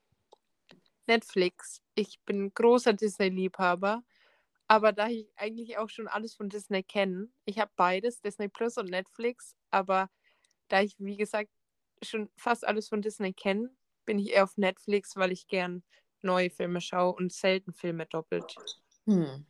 Netflix. 1.07 1.83
Ich 1.95 2.21
bin 2.27 2.53
großer 2.53 2.93
Disney-Liebhaber. 2.93 4.03
Aber 4.69 4.93
da 4.93 5.09
ich 5.09 5.31
eigentlich 5.37 5.79
auch 5.79 5.89
schon 5.89 6.09
alles 6.09 6.35
von 6.35 6.49
Disney 6.49 6.83
kenne, 6.83 7.29
ich 7.45 7.59
habe 7.59 7.71
beides, 7.77 8.21
Disney 8.21 8.49
Plus 8.49 8.77
und 8.77 8.91
Netflix, 8.91 9.55
aber 9.71 10.11
da 10.69 10.81
ich, 10.81 10.97
wie 10.99 11.17
gesagt, 11.17 11.51
schon 12.03 12.29
fast 12.37 12.67
alles 12.67 12.89
von 12.89 13.01
Disney 13.01 13.33
kenne, 13.33 13.71
bin 14.05 14.19
ich 14.19 14.33
eher 14.33 14.45
auf 14.45 14.57
Netflix, 14.57 15.17
weil 15.17 15.33
ich 15.33 15.47
gern 15.47 15.85
neue 16.23 16.51
Filme 16.51 16.81
schaue 16.81 17.15
und 17.15 17.33
selten 17.33 17.73
Filme 17.73 18.07
doppelt. 18.07 18.57
Hm. 19.07 19.47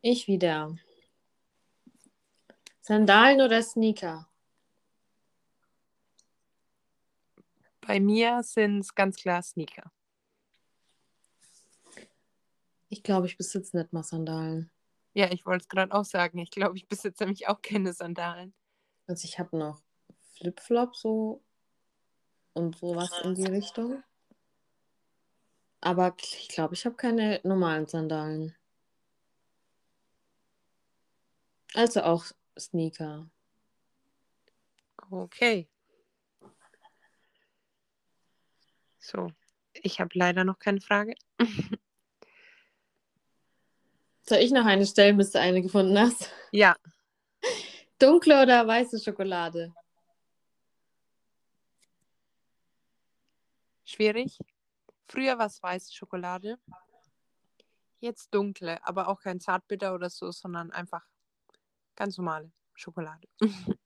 Ich 0.00 0.26
wieder. 0.26 0.74
Sandalen 2.80 3.42
oder 3.42 3.62
Sneaker? 3.62 4.27
Bei 7.88 8.00
mir 8.00 8.42
sind 8.42 8.80
es 8.80 8.94
ganz 8.94 9.16
klar 9.16 9.40
Sneaker. 9.40 9.90
Ich 12.90 13.02
glaube, 13.02 13.26
ich 13.26 13.38
besitze 13.38 13.78
nicht 13.78 13.94
mal 13.94 14.02
Sandalen. 14.02 14.70
Ja, 15.14 15.32
ich 15.32 15.46
wollte 15.46 15.62
es 15.62 15.68
gerade 15.70 15.94
auch 15.94 16.04
sagen. 16.04 16.36
Ich 16.36 16.50
glaube, 16.50 16.76
ich 16.76 16.86
besitze 16.86 17.24
nämlich 17.24 17.48
auch 17.48 17.62
keine 17.62 17.94
Sandalen. 17.94 18.52
Also 19.06 19.24
ich 19.24 19.38
habe 19.38 19.56
noch 19.56 19.80
Flipflops 20.34 21.00
so 21.00 21.42
und 22.52 22.76
sowas 22.76 23.10
in 23.24 23.34
die 23.34 23.46
Richtung. 23.46 24.02
Aber 25.80 26.14
ich 26.20 26.48
glaube, 26.48 26.74
ich 26.74 26.84
habe 26.84 26.96
keine 26.96 27.40
normalen 27.42 27.86
Sandalen. 27.86 28.54
Also 31.72 32.02
auch 32.02 32.26
Sneaker. 32.58 33.30
Okay. 35.10 35.70
So, 39.10 39.28
ich 39.72 40.00
habe 40.00 40.10
leider 40.12 40.44
noch 40.44 40.58
keine 40.58 40.82
Frage. 40.82 41.14
Soll 44.22 44.38
ich 44.38 44.50
noch 44.50 44.66
eine 44.66 44.84
stellen, 44.84 45.16
bis 45.16 45.30
du 45.30 45.40
eine 45.40 45.62
gefunden 45.62 45.98
hast? 45.98 46.30
Ja, 46.52 46.76
Dunkle 47.98 48.42
oder 48.42 48.66
weiße 48.66 49.00
Schokolade? 49.00 49.72
schwierig. 53.84 54.38
Früher 55.08 55.38
war 55.38 55.46
es 55.46 55.62
weiße 55.62 55.92
Schokolade. 55.94 56.58
Jetzt 58.00 58.32
dunkle, 58.32 58.78
aber 58.86 59.08
auch 59.08 59.20
kein 59.22 59.40
Zartbitter 59.40 59.94
oder 59.94 60.10
so, 60.10 60.30
sondern 60.30 60.70
einfach 60.70 61.04
ganz 61.96 62.18
normale 62.18 62.52
Schokolade. 62.74 63.26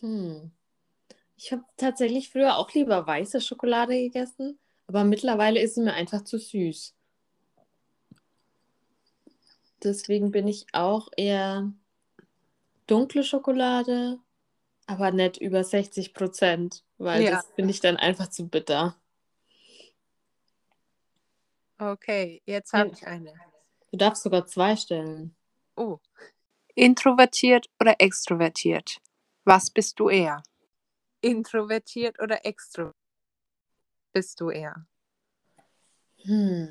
Hm. 0.00 0.50
Ich 1.44 1.50
habe 1.50 1.64
tatsächlich 1.76 2.30
früher 2.30 2.56
auch 2.56 2.72
lieber 2.72 3.04
weiße 3.04 3.40
Schokolade 3.40 3.94
gegessen, 3.94 4.60
aber 4.86 5.02
mittlerweile 5.02 5.60
ist 5.60 5.74
sie 5.74 5.80
mir 5.80 5.92
einfach 5.92 6.22
zu 6.22 6.38
süß. 6.38 6.94
Deswegen 9.82 10.30
bin 10.30 10.46
ich 10.46 10.66
auch 10.72 11.08
eher 11.16 11.72
dunkle 12.86 13.24
Schokolade, 13.24 14.20
aber 14.86 15.10
nicht 15.10 15.38
über 15.38 15.64
60 15.64 16.14
Prozent, 16.14 16.84
weil 16.98 17.24
Ja. 17.24 17.32
das 17.32 17.46
finde 17.56 17.72
ich 17.72 17.80
dann 17.80 17.96
einfach 17.96 18.28
zu 18.28 18.48
bitter. 18.48 18.94
Okay, 21.76 22.40
jetzt 22.46 22.72
habe 22.72 22.90
ich 22.92 23.04
eine. 23.04 23.34
Du 23.90 23.96
darfst 23.96 24.22
sogar 24.22 24.46
zwei 24.46 24.76
stellen. 24.76 25.34
Oh. 25.74 25.98
Introvertiert 26.76 27.68
oder 27.80 27.96
extrovertiert? 27.98 28.98
Was 29.42 29.72
bist 29.72 29.98
du 29.98 30.08
eher? 30.08 30.44
Introvertiert 31.22 32.20
oder 32.20 32.44
extrovertiert 32.44 32.96
bist 34.12 34.40
du 34.40 34.50
eher? 34.50 34.86
Hm. 36.24 36.68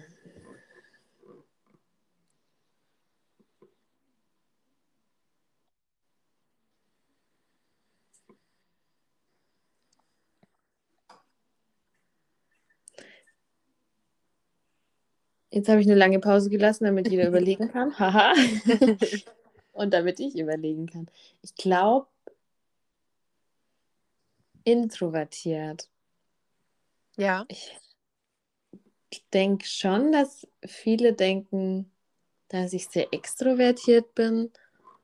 Jetzt 15.53 15.67
habe 15.67 15.81
ich 15.81 15.87
eine 15.87 15.95
lange 15.95 16.19
Pause 16.19 16.49
gelassen, 16.49 16.85
damit 16.85 17.09
jeder 17.09 17.27
überlegen 17.27 17.69
kann. 17.69 17.97
Haha. 17.99 18.33
Und 19.73 19.93
damit 19.93 20.19
ich 20.19 20.37
überlegen 20.37 20.85
kann. 20.85 21.09
Ich 21.41 21.55
glaube, 21.55 22.07
introvertiert. 24.63 25.89
Ja. 27.17 27.45
Ich 27.49 29.25
denke 29.33 29.65
schon, 29.65 30.11
dass 30.11 30.47
viele 30.65 31.13
denken, 31.13 31.91
dass 32.47 32.73
ich 32.73 32.87
sehr 32.87 33.13
extrovertiert 33.13 34.15
bin, 34.15 34.51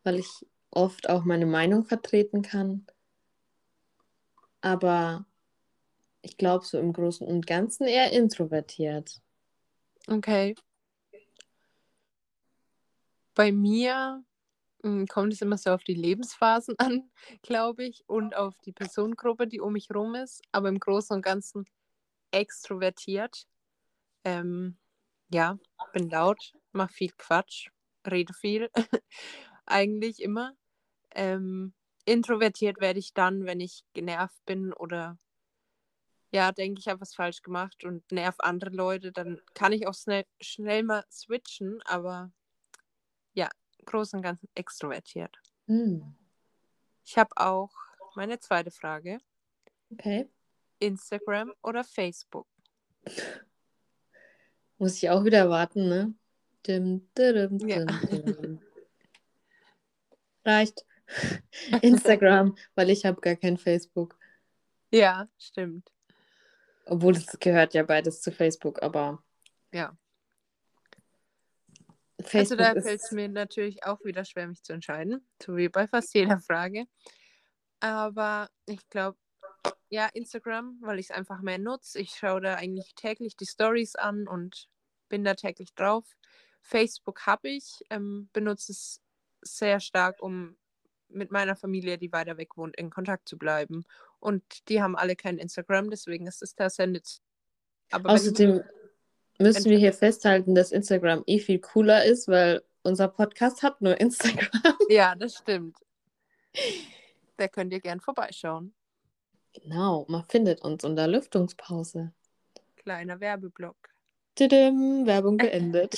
weil 0.03 0.19
ich 0.19 0.45
oft 0.71 1.09
auch 1.09 1.23
meine 1.23 1.45
Meinung 1.45 1.85
vertreten 1.85 2.41
kann. 2.41 2.85
Aber 4.61 5.25
ich 6.21 6.37
glaube, 6.37 6.65
so 6.65 6.77
im 6.79 6.93
Großen 6.93 7.25
und 7.27 7.47
Ganzen 7.47 7.87
eher 7.87 8.11
introvertiert. 8.11 9.21
Okay. 10.07 10.55
Bei 13.33 13.51
mir 13.51 14.23
kommt 14.81 15.33
es 15.33 15.41
immer 15.41 15.57
so 15.57 15.71
auf 15.71 15.83
die 15.83 15.93
Lebensphasen 15.93 16.75
an, 16.79 17.09
glaube 17.41 17.85
ich, 17.85 18.03
und 18.07 18.35
auf 18.35 18.57
die 18.59 18.73
Personengruppe, 18.73 19.47
die 19.47 19.59
um 19.59 19.73
mich 19.73 19.89
rum 19.93 20.15
ist. 20.15 20.41
Aber 20.51 20.69
im 20.69 20.79
Großen 20.79 21.15
und 21.15 21.21
Ganzen 21.21 21.65
extrovertiert. 22.31 23.47
Ähm, 24.23 24.77
ja, 25.29 25.57
bin 25.93 26.09
laut, 26.09 26.53
mache 26.71 26.93
viel 26.93 27.11
Quatsch, 27.17 27.69
rede 28.09 28.33
viel. 28.33 28.69
Eigentlich 29.65 30.21
immer. 30.21 30.53
Ähm, 31.11 31.73
introvertiert 32.05 32.79
werde 32.79 32.99
ich 32.99 33.13
dann, 33.13 33.45
wenn 33.45 33.59
ich 33.59 33.83
genervt 33.93 34.45
bin 34.45 34.73
oder 34.73 35.17
ja, 36.31 36.51
denke 36.51 36.79
ich, 36.79 36.87
habe 36.87 37.01
was 37.01 37.15
falsch 37.15 37.41
gemacht 37.41 37.83
und 37.83 38.11
nerv 38.11 38.35
andere 38.39 38.71
Leute, 38.71 39.11
dann 39.11 39.41
kann 39.53 39.71
ich 39.71 39.87
auch 39.87 39.93
schnell, 39.93 40.25
schnell 40.41 40.83
mal 40.83 41.05
switchen, 41.09 41.81
aber 41.83 42.31
ja, 43.33 43.49
großen 43.87 44.17
und 44.17 44.23
ganzen 44.23 44.47
extrovertiert. 44.55 45.35
Hm. 45.65 46.15
Ich 47.03 47.17
habe 47.17 47.31
auch 47.35 47.71
meine 48.15 48.39
zweite 48.39 48.71
Frage. 48.71 49.17
Okay. 49.91 50.29
Instagram 50.79 51.53
oder 51.63 51.83
Facebook? 51.83 52.47
Muss 54.77 54.97
ich 54.97 55.09
auch 55.09 55.23
wieder 55.23 55.49
warten, 55.49 55.89
ne? 55.89 56.13
Dim, 56.67 57.09
dim, 57.17 57.57
dim, 57.57 57.67
Ja. 57.67 57.85
Reicht. 60.45 60.85
Instagram, 61.81 62.55
weil 62.75 62.89
ich 62.89 63.05
habe 63.05 63.21
gar 63.21 63.35
kein 63.35 63.57
Facebook. 63.57 64.17
Ja, 64.91 65.27
stimmt. 65.37 65.91
Obwohl 66.85 67.15
es 67.15 67.39
gehört 67.39 67.73
ja 67.73 67.83
beides 67.83 68.21
zu 68.21 68.31
Facebook, 68.31 68.81
aber 68.81 69.23
Ja. 69.71 69.97
Also 72.33 72.55
da 72.55 72.73
fällt 72.73 73.01
es 73.01 73.11
mir 73.11 73.29
natürlich 73.29 73.83
auch 73.83 74.03
wieder 74.03 74.25
schwer, 74.25 74.47
mich 74.47 74.63
zu 74.63 74.73
entscheiden, 74.73 75.25
so 75.41 75.55
wie 75.55 75.69
bei 75.69 75.87
fast 75.87 76.13
jeder 76.13 76.39
Frage. 76.39 76.85
Aber 77.79 78.49
ich 78.65 78.87
glaube, 78.89 79.17
ja, 79.89 80.07
Instagram, 80.07 80.77
weil 80.81 80.99
ich 80.99 81.09
es 81.09 81.15
einfach 81.15 81.41
mehr 81.41 81.57
nutze. 81.57 81.99
Ich 81.99 82.11
schaue 82.11 82.41
da 82.41 82.55
eigentlich 82.55 82.93
täglich 82.95 83.37
die 83.37 83.45
Stories 83.45 83.95
an 83.95 84.27
und 84.27 84.67
bin 85.09 85.23
da 85.23 85.33
täglich 85.35 85.73
drauf. 85.75 86.05
Facebook 86.61 87.25
habe 87.25 87.49
ich, 87.49 87.85
ähm, 87.89 88.29
benutze 88.33 88.73
es 88.73 89.01
sehr 89.41 89.79
stark, 89.79 90.21
um 90.21 90.57
mit 91.09 91.31
meiner 91.31 91.55
Familie, 91.55 91.97
die 91.97 92.11
weiter 92.11 92.37
weg 92.37 92.57
wohnt, 92.57 92.75
in 92.75 92.89
Kontakt 92.89 93.29
zu 93.29 93.37
bleiben. 93.37 93.85
Und 94.19 94.43
die 94.67 94.81
haben 94.81 94.97
alle 94.97 95.15
kein 95.15 95.37
Instagram, 95.37 95.89
deswegen 95.89 96.27
ist 96.27 96.41
es 96.41 96.55
da 96.55 96.69
sehr 96.69 96.87
nützlich. 96.87 97.21
Aber 97.91 98.05
wenn 98.05 98.15
Außerdem 98.15 98.63
müssen 99.39 99.69
wir 99.69 99.77
hier 99.77 99.93
festhalten, 99.93 100.55
dass 100.55 100.71
Instagram 100.71 101.23
eh 101.25 101.39
viel 101.39 101.59
cooler 101.59 102.05
ist, 102.05 102.27
weil 102.27 102.63
unser 102.83 103.07
Podcast 103.07 103.63
hat 103.63 103.81
nur 103.81 103.99
Instagram. 104.01 104.77
ja, 104.89 105.15
das 105.15 105.35
stimmt. 105.37 105.77
Da 107.37 107.47
könnt 107.47 107.71
ihr 107.73 107.79
gern 107.79 107.99
vorbeischauen. 107.99 108.73
Genau, 109.53 110.05
man 110.07 110.23
findet 110.25 110.61
uns 110.61 110.83
unter 110.83 111.07
Lüftungspause. 111.07 112.13
Kleiner 112.75 113.19
Werbeblock. 113.19 113.75
Tidim, 114.35 115.05
Werbung 115.05 115.37
beendet. 115.37 115.97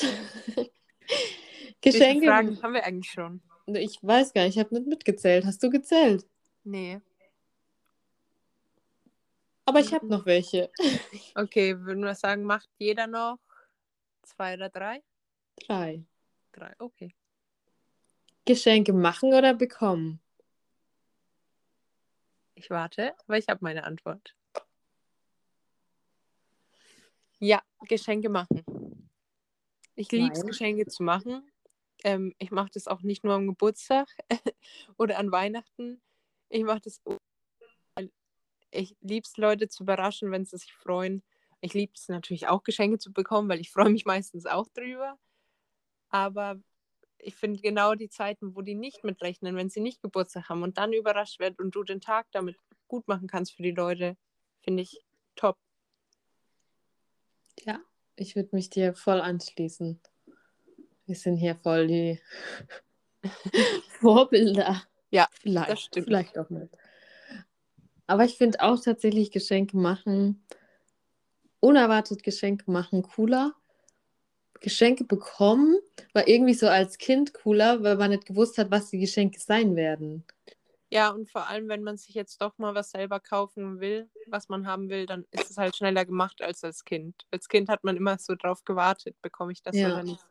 Geschenke. 1.81 2.27
Fragen 2.27 2.61
haben 2.61 2.73
wir 2.73 2.83
eigentlich 2.83 3.11
schon? 3.11 3.41
Ich 3.67 3.99
weiß 4.01 4.33
gar 4.33 4.43
nicht, 4.45 4.55
ich 4.55 4.59
habe 4.59 4.73
nicht 4.75 4.87
mitgezählt. 4.87 5.45
Hast 5.45 5.61
du 5.61 5.69
gezählt? 5.69 6.25
Nee. 6.63 6.99
Aber 9.69 9.81
ich 9.81 9.93
habe 9.93 10.07
noch 10.07 10.25
welche. 10.25 10.71
Okay, 11.35 11.79
würden 11.79 12.03
wir 12.03 12.15
sagen, 12.15 12.43
macht 12.43 12.67
jeder 12.79 13.05
noch 13.05 13.37
zwei 14.23 14.55
oder 14.55 14.69
drei? 14.69 15.03
Drei. 15.67 16.03
Drei, 16.51 16.73
okay. 16.79 17.13
Geschenke 18.45 18.93
machen 18.93 19.31
oder 19.31 19.53
bekommen? 19.53 20.19
Ich 22.55 22.71
warte, 22.71 23.13
aber 23.27 23.37
ich 23.37 23.47
habe 23.47 23.59
meine 23.61 23.83
Antwort. 23.83 24.35
Ja, 27.37 27.61
Geschenke 27.87 28.29
machen. 28.29 28.63
Ich 29.95 30.11
liebe 30.11 30.33
es? 30.33 30.43
Geschenke 30.43 30.87
zu 30.87 31.03
machen. 31.03 31.47
Ähm, 32.03 32.33
ich 32.39 32.49
mache 32.49 32.71
das 32.73 32.87
auch 32.87 33.03
nicht 33.03 33.23
nur 33.23 33.35
am 33.35 33.45
Geburtstag 33.45 34.07
oder 34.97 35.19
an 35.19 35.31
Weihnachten. 35.31 36.01
Ich 36.49 36.63
mache 36.63 36.81
das, 36.81 37.01
ich 38.71 38.95
liebe 39.01 39.25
es, 39.25 39.37
Leute 39.37 39.67
zu 39.67 39.83
überraschen, 39.83 40.31
wenn 40.31 40.45
sie 40.45 40.57
sich 40.57 40.73
freuen. 40.73 41.23
Ich 41.61 41.73
liebe 41.73 41.93
es 41.95 42.07
natürlich 42.07 42.47
auch, 42.47 42.63
Geschenke 42.63 42.97
zu 42.97 43.11
bekommen, 43.11 43.49
weil 43.49 43.59
ich 43.59 43.71
freue 43.71 43.89
mich 43.89 44.05
meistens 44.05 44.45
auch 44.45 44.67
drüber. 44.69 45.17
Aber 46.09 46.59
ich 47.17 47.35
finde 47.35 47.59
genau 47.59 47.95
die 47.95 48.09
Zeiten, 48.09 48.55
wo 48.55 48.61
die 48.61 48.75
nicht 48.75 49.03
mitrechnen, 49.03 49.55
wenn 49.55 49.69
sie 49.69 49.81
nicht 49.81 50.01
Geburtstag 50.01 50.49
haben 50.49 50.63
und 50.63 50.77
dann 50.77 50.93
überrascht 50.93 51.39
werden 51.39 51.55
und 51.59 51.75
du 51.75 51.83
den 51.83 52.01
Tag 52.01 52.27
damit 52.31 52.57
gut 52.87 53.07
machen 53.07 53.27
kannst 53.27 53.53
für 53.53 53.63
die 53.63 53.71
Leute, 53.71 54.17
finde 54.61 54.83
ich 54.83 55.05
top. 55.35 55.57
Ja, 57.59 57.79
ich 58.15 58.35
würde 58.35 58.49
mich 58.53 58.69
dir 58.69 58.95
voll 58.95 59.19
anschließen. 59.19 59.99
Wir 61.05 61.15
sind 61.15 61.37
hier 61.37 61.55
voll 61.55 61.87
die 61.87 62.19
Vorbilder. 63.99 64.83
Ja, 65.11 65.27
vielleicht, 65.31 65.69
das 65.69 65.81
stimmt. 65.81 66.05
vielleicht 66.05 66.37
auch 66.37 66.49
nicht. 66.49 66.73
Aber 68.09 68.25
ich 68.25 68.37
finde 68.39 68.59
auch 68.61 68.81
tatsächlich 68.81 69.29
Geschenke 69.29 69.77
machen, 69.77 70.43
unerwartet 71.59 72.23
Geschenke 72.23 72.71
machen 72.71 73.03
cooler. 73.03 73.53
Geschenke 74.61 75.03
bekommen 75.03 75.77
war 76.13 76.27
irgendwie 76.27 76.55
so 76.55 76.67
als 76.67 76.97
Kind 76.97 77.35
cooler, 77.35 77.83
weil 77.83 77.97
man 77.97 78.09
nicht 78.09 78.25
gewusst 78.25 78.57
hat, 78.57 78.71
was 78.71 78.89
die 78.89 78.97
Geschenke 78.97 79.39
sein 79.39 79.75
werden. 79.75 80.25
Ja, 80.89 81.11
und 81.11 81.29
vor 81.29 81.47
allem, 81.47 81.69
wenn 81.69 81.83
man 81.83 81.97
sich 81.97 82.15
jetzt 82.15 82.41
doch 82.41 82.57
mal 82.57 82.73
was 82.73 82.89
selber 82.89 83.19
kaufen 83.19 83.79
will, 83.79 84.09
was 84.25 84.49
man 84.49 84.65
haben 84.65 84.89
will, 84.89 85.05
dann 85.05 85.27
ist 85.29 85.51
es 85.51 85.57
halt 85.57 85.75
schneller 85.75 86.03
gemacht 86.03 86.41
als 86.41 86.63
als 86.63 86.83
Kind. 86.83 87.27
Als 87.29 87.47
Kind 87.47 87.69
hat 87.69 87.83
man 87.83 87.95
immer 87.95 88.17
so 88.17 88.33
drauf 88.33 88.65
gewartet, 88.65 89.21
bekomme 89.21 89.51
ich 89.51 89.61
das 89.61 89.75
Ja. 89.75 89.93
oder 89.93 90.01
nicht. 90.01 90.25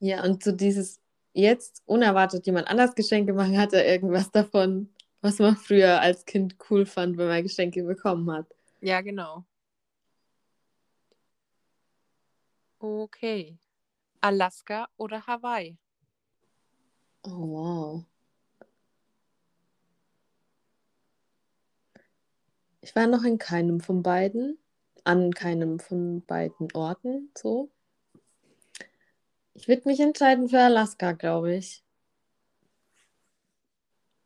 Ja, 0.00 0.24
und 0.24 0.42
so 0.42 0.50
dieses 0.50 1.00
jetzt 1.34 1.84
unerwartet 1.86 2.46
jemand 2.46 2.66
anders 2.66 2.96
Geschenke 2.96 3.32
machen, 3.32 3.56
hat 3.56 3.72
er 3.72 3.86
irgendwas 3.86 4.32
davon, 4.32 4.92
was 5.20 5.38
man 5.38 5.56
früher 5.56 6.00
als 6.00 6.24
Kind 6.24 6.56
cool 6.70 6.86
fand, 6.86 7.16
wenn 7.18 7.28
man 7.28 7.42
Geschenke 7.42 7.82
bekommen 7.82 8.30
hat. 8.30 8.46
Ja, 8.80 9.00
genau. 9.00 9.44
Okay. 12.78 13.58
Alaska 14.22 14.88
oder 14.96 15.26
Hawaii? 15.26 15.76
Oh, 17.22 17.30
wow. 17.30 18.04
Ich 22.80 22.96
war 22.96 23.06
noch 23.06 23.24
in 23.24 23.36
keinem 23.36 23.80
von 23.80 24.02
beiden, 24.02 24.58
an 25.04 25.32
keinem 25.32 25.78
von 25.78 26.24
beiden 26.24 26.72
Orten, 26.72 27.30
so. 27.36 27.70
Ich 29.52 29.68
würde 29.68 29.82
mich 29.86 30.00
entscheiden 30.00 30.48
für 30.48 30.60
Alaska, 30.60 31.12
glaube 31.12 31.54
ich. 31.56 31.84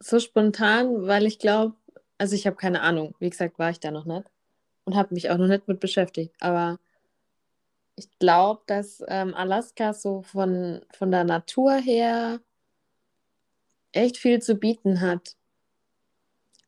So 0.05 0.19
spontan, 0.21 1.07
weil 1.07 1.25
ich 1.25 1.38
glaube, 1.38 1.77
also 2.19 2.35
ich 2.35 2.47
habe 2.47 2.57
keine 2.57 2.83
Ahnung, 2.83 3.14
wie 3.21 3.31
gesagt, 3.31 3.59
war 3.59 3.71
ich 3.71 3.81
da 3.81 3.90
noch 3.90 4.05
nicht 4.05 4.27
und 4.85 4.97
habe 4.97 5.14
mich 5.14 5.31
auch 5.31 5.38
noch 5.38 5.47
nicht 5.47 5.67
mit 5.67 5.81
beschäftigt, 5.81 6.35
aber 6.40 6.79
ich 7.97 8.11
glaube, 8.19 8.62
dass 8.67 9.03
ähm, 9.09 9.33
Alaska 9.33 9.95
so 9.95 10.21
von, 10.21 10.85
von 10.93 11.11
der 11.11 11.25
Natur 11.25 11.73
her 11.77 12.43
echt 13.93 14.19
viel 14.19 14.43
zu 14.43 14.57
bieten 14.57 15.01
hat 15.01 15.38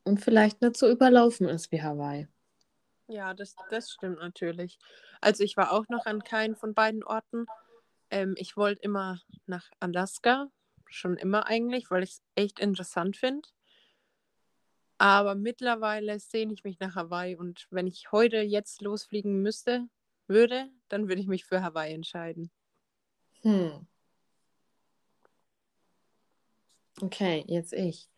und 0.05 0.25
vielleicht 0.25 0.62
nicht 0.62 0.79
so 0.79 0.88
überlaufen 0.88 1.46
ist 1.46 1.70
wie 1.72 1.83
Hawaii. 1.83 2.29
Ja, 3.07 3.35
das, 3.35 3.55
das 3.68 3.90
stimmt 3.90 4.18
natürlich. 4.18 4.79
Also 5.20 5.44
ich 5.44 5.59
war 5.59 5.72
auch 5.72 5.85
noch 5.90 6.07
an 6.07 6.25
keinen 6.25 6.57
von 6.57 6.72
beiden 6.72 7.05
Orten. 7.05 7.44
Ähm, 8.09 8.35
ich 8.38 8.57
wollte 8.57 8.81
immer 8.81 9.20
nach 9.44 9.68
Alaska, 9.79 10.49
schon 10.88 11.16
immer 11.16 11.46
eigentlich, 11.46 11.90
weil 11.90 12.03
ich 12.03 12.11
es 12.11 12.22
echt 12.35 12.61
interessant 12.61 13.16
finde. 13.16 13.49
Aber 14.99 15.35
mittlerweile 15.35 16.18
sehne 16.18 16.55
ich 16.55 16.64
mich 16.64 16.81
nach 16.81 16.94
Hawaii 16.94 17.37
und 17.37 17.66
wenn 17.70 17.87
ich 17.87 18.12
heute 18.12 18.38
jetzt 18.38 18.81
losfliegen 18.81 19.42
müsste, 19.42 19.88
würde, 20.27 20.70
dann 20.88 21.09
würde 21.09 21.20
ich 21.20 21.29
mich 21.29 21.44
für 21.44 21.62
Hawaii 21.62 21.92
entscheiden. 21.92 22.51
Hm. 23.42 23.87
Okay, 27.03 27.44
jetzt 27.46 27.75
ich. 27.75 28.09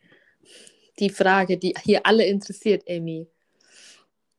Die 1.01 1.11
Frage, 1.11 1.59
die 1.59 1.75
hier 1.83 2.07
alle 2.07 2.25
interessiert, 2.27 2.89
Amy. 2.89 3.29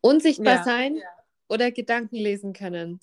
Unsichtbar 0.02 0.58
Ja. 0.58 0.64
sein 0.64 1.02
oder 1.50 1.72
Gedanken 1.72 2.16
lesen 2.16 2.54
können? 2.54 3.02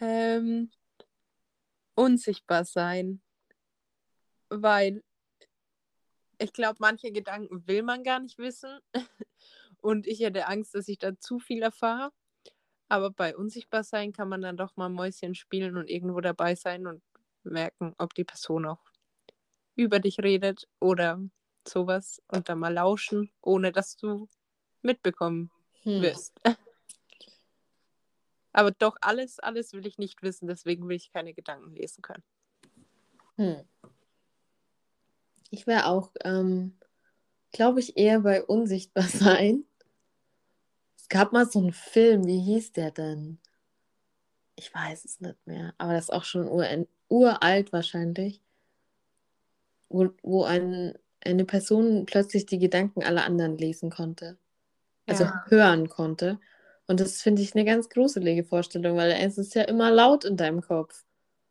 Ähm, 0.00 0.70
unsichtbar 1.94 2.64
sein. 2.64 3.20
Weil 4.48 5.02
ich 6.38 6.52
glaube, 6.52 6.76
manche 6.80 7.12
Gedanken 7.12 7.66
will 7.66 7.82
man 7.82 8.04
gar 8.04 8.20
nicht 8.20 8.38
wissen. 8.38 8.78
Und 9.80 10.06
ich 10.06 10.20
hätte 10.20 10.46
Angst, 10.46 10.74
dass 10.74 10.88
ich 10.88 10.98
da 10.98 11.18
zu 11.18 11.38
viel 11.38 11.62
erfahre. 11.62 12.12
Aber 12.88 13.10
bei 13.10 13.36
unsichtbar 13.36 13.82
sein 13.82 14.12
kann 14.12 14.28
man 14.28 14.42
dann 14.42 14.56
doch 14.56 14.76
mal 14.76 14.88
Mäuschen 14.88 15.34
spielen 15.34 15.76
und 15.76 15.90
irgendwo 15.90 16.20
dabei 16.20 16.54
sein 16.54 16.86
und 16.86 17.02
merken, 17.42 17.94
ob 17.98 18.14
die 18.14 18.24
Person 18.24 18.64
auch 18.64 18.84
über 19.74 19.98
dich 19.98 20.20
redet 20.20 20.68
oder 20.78 21.20
sowas 21.66 22.22
und 22.28 22.48
dann 22.48 22.60
mal 22.60 22.72
lauschen, 22.72 23.32
ohne 23.40 23.72
dass 23.72 23.96
du 23.96 24.28
mitbekommen 24.82 25.50
Hm. 25.86 26.12
Aber 28.56 28.70
doch 28.70 28.96
alles, 29.02 29.38
alles 29.38 29.74
will 29.74 29.86
ich 29.86 29.98
nicht 29.98 30.22
wissen, 30.22 30.48
deswegen 30.48 30.88
will 30.88 30.96
ich 30.96 31.12
keine 31.12 31.34
Gedanken 31.34 31.74
lesen 31.74 32.00
können. 32.00 32.22
Hm. 33.36 33.60
Ich 35.50 35.66
wäre 35.66 35.84
auch, 35.84 36.12
ähm, 36.24 36.78
glaube 37.52 37.80
ich, 37.80 37.98
eher 37.98 38.20
bei 38.20 38.42
unsichtbar 38.42 39.04
sein. 39.08 39.64
Es 40.96 41.10
gab 41.10 41.34
mal 41.34 41.44
so 41.44 41.58
einen 41.58 41.74
Film, 41.74 42.26
wie 42.26 42.40
hieß 42.40 42.72
der 42.72 42.92
denn? 42.92 43.38
Ich 44.54 44.74
weiß 44.74 45.04
es 45.04 45.20
nicht 45.20 45.46
mehr, 45.46 45.74
aber 45.76 45.92
das 45.92 46.04
ist 46.04 46.14
auch 46.14 46.24
schon 46.24 46.48
ur 46.48 46.64
uralt 47.08 47.74
wahrscheinlich, 47.74 48.40
wo, 49.90 50.08
wo 50.22 50.44
ein, 50.44 50.94
eine 51.22 51.44
Person 51.44 52.06
plötzlich 52.06 52.46
die 52.46 52.58
Gedanken 52.58 53.04
aller 53.04 53.26
anderen 53.26 53.58
lesen 53.58 53.90
konnte. 53.90 54.38
Also 55.06 55.24
Ja. 55.24 55.44
hören 55.48 55.90
konnte. 55.90 56.40
Und 56.86 57.00
das 57.00 57.20
finde 57.20 57.42
ich 57.42 57.54
eine 57.54 57.64
ganz 57.64 57.88
gruselige 57.88 58.44
Vorstellung, 58.44 58.96
weil 58.96 59.10
es 59.10 59.38
ist 59.38 59.54
ja 59.54 59.62
immer 59.62 59.90
laut 59.90 60.24
in 60.24 60.36
deinem 60.36 60.60
Kopf. 60.60 61.04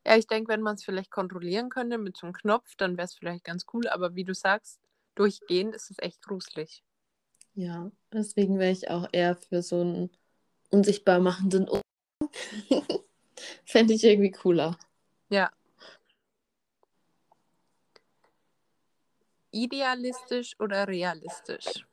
Ja, 0.06 0.15
ich 0.15 0.28
denke, 0.28 0.50
wenn 0.50 0.62
man 0.62 0.76
es 0.76 0.84
vielleicht 0.84 1.12
kontrollieren 1.12 1.69
könnte 1.69 1.98
mit 1.98 2.15
so 2.15 2.28
einem 2.28 2.34
Knopf, 2.34 2.76
dann 2.78 2.95
wäre 2.98 3.06
es 3.06 3.15
vielleicht 3.15 3.43
ganz 3.43 3.65
cool. 3.74 3.88
Aber 3.88 4.15
wie 4.15 4.24
du 4.24 4.34
sagst, 4.34 4.80
durchgehend 5.15 5.76
ist 5.76 5.89
es 5.91 5.98
echt 6.00 6.21
gruselig. 6.21 6.84
Ja, 7.56 7.91
deswegen 8.13 8.60
wäre 8.60 8.71
ich 8.71 8.89
auch 8.89 9.08
eher 9.12 9.36
für 9.36 9.62
so 9.62 9.82
einen 9.82 10.10
unsichtbar 10.69 11.19
machenden 11.19 11.67
Umhang. 11.67 11.82
Fände 13.65 13.93
ich 13.93 14.04
irgendwie 14.04 14.32
cooler. 14.32 14.78
Ja. 15.30 15.52
Idealistisch 19.52 20.60
oder 20.60 20.88
realistisch? 20.88 21.86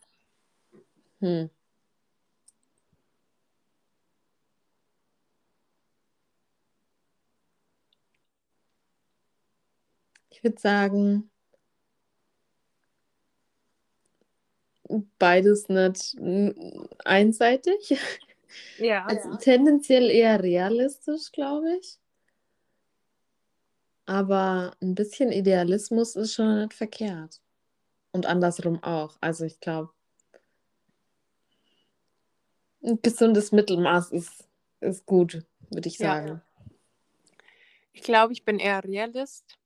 Hm. 1.21 1.49
Ich 10.43 10.45
würde 10.45 10.61
sagen, 10.61 11.31
beides 15.21 15.69
nicht 15.69 16.17
einseitig. 17.05 17.97
Ja. 18.77 19.07
Also 19.07 19.37
tendenziell 19.37 20.11
eher 20.11 20.43
realistisch, 20.43 21.31
glaube 21.31 21.77
ich. 21.81 22.01
Aber 24.05 24.73
ein 24.83 24.97
bisschen 24.97 25.31
Idealismus 25.31 26.17
ist 26.17 26.35
schon 26.35 26.63
nicht 26.63 26.75
verkehrt. 26.75 27.41
Und 28.11 28.27
andersrum 28.27 28.83
auch. 28.83 29.17
Also 29.21 29.45
ich 29.45 29.61
glaube, 29.61 29.93
ein 32.83 33.01
gesundes 33.01 33.53
Mittelmaß 33.53 34.11
ist, 34.11 34.49
ist 34.81 35.07
gut, 35.07 35.47
würde 35.71 35.89
ich 35.89 35.99
Ja. 35.99 36.17
sagen. 36.17 36.43
Ich 37.93 38.03
glaube, 38.03 38.33
ich 38.33 38.45
bin 38.45 38.59
eher 38.59 38.83
Realist. 38.83 39.57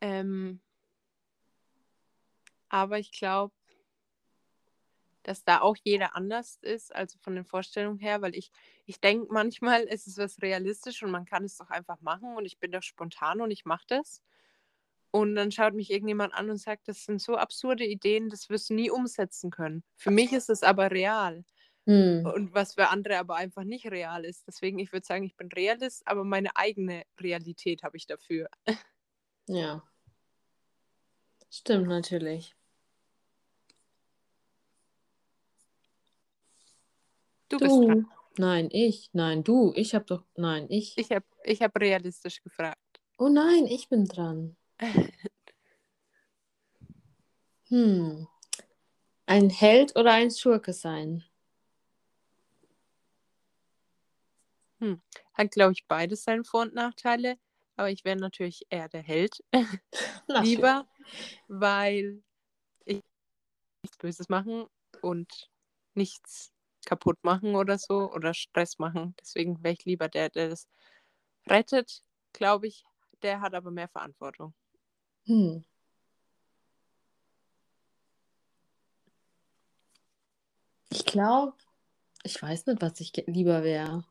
Ähm, 0.00 0.60
aber 2.68 2.98
ich 2.98 3.12
glaube, 3.12 3.54
dass 5.22 5.42
da 5.42 5.60
auch 5.60 5.76
jeder 5.82 6.14
anders 6.14 6.58
ist, 6.62 6.94
also 6.94 7.18
von 7.18 7.34
den 7.34 7.44
Vorstellungen 7.44 7.98
her, 7.98 8.22
weil 8.22 8.36
ich, 8.36 8.52
ich 8.84 9.00
denke 9.00 9.26
manchmal, 9.32 9.86
es 9.88 10.06
ist 10.06 10.18
was 10.18 10.40
realistisch 10.40 11.02
und 11.02 11.10
man 11.10 11.24
kann 11.24 11.44
es 11.44 11.56
doch 11.56 11.68
einfach 11.68 12.00
machen 12.00 12.36
und 12.36 12.44
ich 12.44 12.58
bin 12.58 12.70
doch 12.70 12.82
spontan 12.82 13.40
und 13.40 13.50
ich 13.50 13.64
mache 13.64 13.84
das. 13.88 14.22
Und 15.10 15.34
dann 15.34 15.50
schaut 15.50 15.74
mich 15.74 15.90
irgendjemand 15.90 16.32
an 16.34 16.48
und 16.50 16.58
sagt, 16.58 16.86
das 16.88 17.04
sind 17.04 17.20
so 17.20 17.36
absurde 17.36 17.84
Ideen, 17.84 18.28
das 18.28 18.50
wirst 18.50 18.70
du 18.70 18.74
nie 18.74 18.90
umsetzen 18.90 19.50
können. 19.50 19.82
Für 19.96 20.10
mich 20.12 20.32
ist 20.32 20.48
es 20.48 20.62
aber 20.62 20.92
real. 20.92 21.44
Hm. 21.86 22.26
Und 22.26 22.54
was 22.54 22.74
für 22.74 22.88
andere 22.88 23.18
aber 23.18 23.36
einfach 23.36 23.64
nicht 23.64 23.86
real 23.90 24.24
ist. 24.24 24.46
Deswegen, 24.46 24.78
ich 24.78 24.92
würde 24.92 25.06
sagen, 25.06 25.24
ich 25.24 25.36
bin 25.36 25.48
Realist, 25.48 26.06
aber 26.06 26.22
meine 26.22 26.54
eigene 26.56 27.04
Realität 27.18 27.82
habe 27.82 27.96
ich 27.96 28.06
dafür. 28.06 28.48
Ja. 29.46 29.82
Stimmt 31.50 31.88
natürlich. 31.88 32.54
Du, 37.48 37.58
bist 37.58 37.76
dran. 37.76 38.10
Nein, 38.38 38.68
ich. 38.72 39.08
Nein, 39.12 39.44
du. 39.44 39.72
Ich 39.76 39.94
habe 39.94 40.04
doch. 40.04 40.24
Nein, 40.34 40.66
ich. 40.68 40.98
Ich 40.98 41.10
habe 41.10 41.24
ich 41.44 41.62
hab 41.62 41.78
realistisch 41.80 42.42
gefragt. 42.42 43.00
Oh 43.18 43.28
nein, 43.28 43.66
ich 43.66 43.88
bin 43.88 44.06
dran. 44.06 44.56
Hm. 47.68 48.28
Ein 49.26 49.50
Held 49.50 49.96
oder 49.96 50.12
ein 50.12 50.30
Schurke 50.30 50.72
sein? 50.72 51.24
Hat, 55.36 55.50
glaube 55.50 55.72
ich, 55.72 55.86
beides 55.86 56.24
seine 56.24 56.44
Vor- 56.44 56.62
und 56.62 56.74
Nachteile. 56.74 57.38
Aber 57.76 57.90
ich 57.90 58.04
wäre 58.04 58.16
natürlich 58.16 58.66
eher 58.70 58.88
der 58.88 59.02
Held 59.02 59.44
lieber, 60.28 60.86
weil 61.48 62.22
ich 62.84 63.02
nichts 63.82 63.98
Böses 63.98 64.28
machen 64.28 64.66
und 65.02 65.50
nichts 65.94 66.52
kaputt 66.86 67.22
machen 67.22 67.54
oder 67.54 67.78
so 67.78 68.10
oder 68.12 68.32
Stress 68.32 68.78
machen. 68.78 69.14
Deswegen 69.20 69.62
wäre 69.62 69.74
ich 69.74 69.84
lieber 69.84 70.08
der, 70.08 70.30
der 70.30 70.48
das 70.48 70.68
rettet, 71.46 72.02
glaube 72.32 72.66
ich. 72.66 72.84
Der 73.22 73.40
hat 73.40 73.54
aber 73.54 73.70
mehr 73.70 73.88
Verantwortung. 73.88 74.54
Hm. 75.24 75.64
Ich 80.90 81.04
glaube, 81.04 81.54
ich 82.22 82.40
weiß 82.40 82.66
nicht, 82.66 82.80
was 82.80 83.00
ich 83.00 83.12
lieber 83.26 83.62
wäre. 83.62 84.04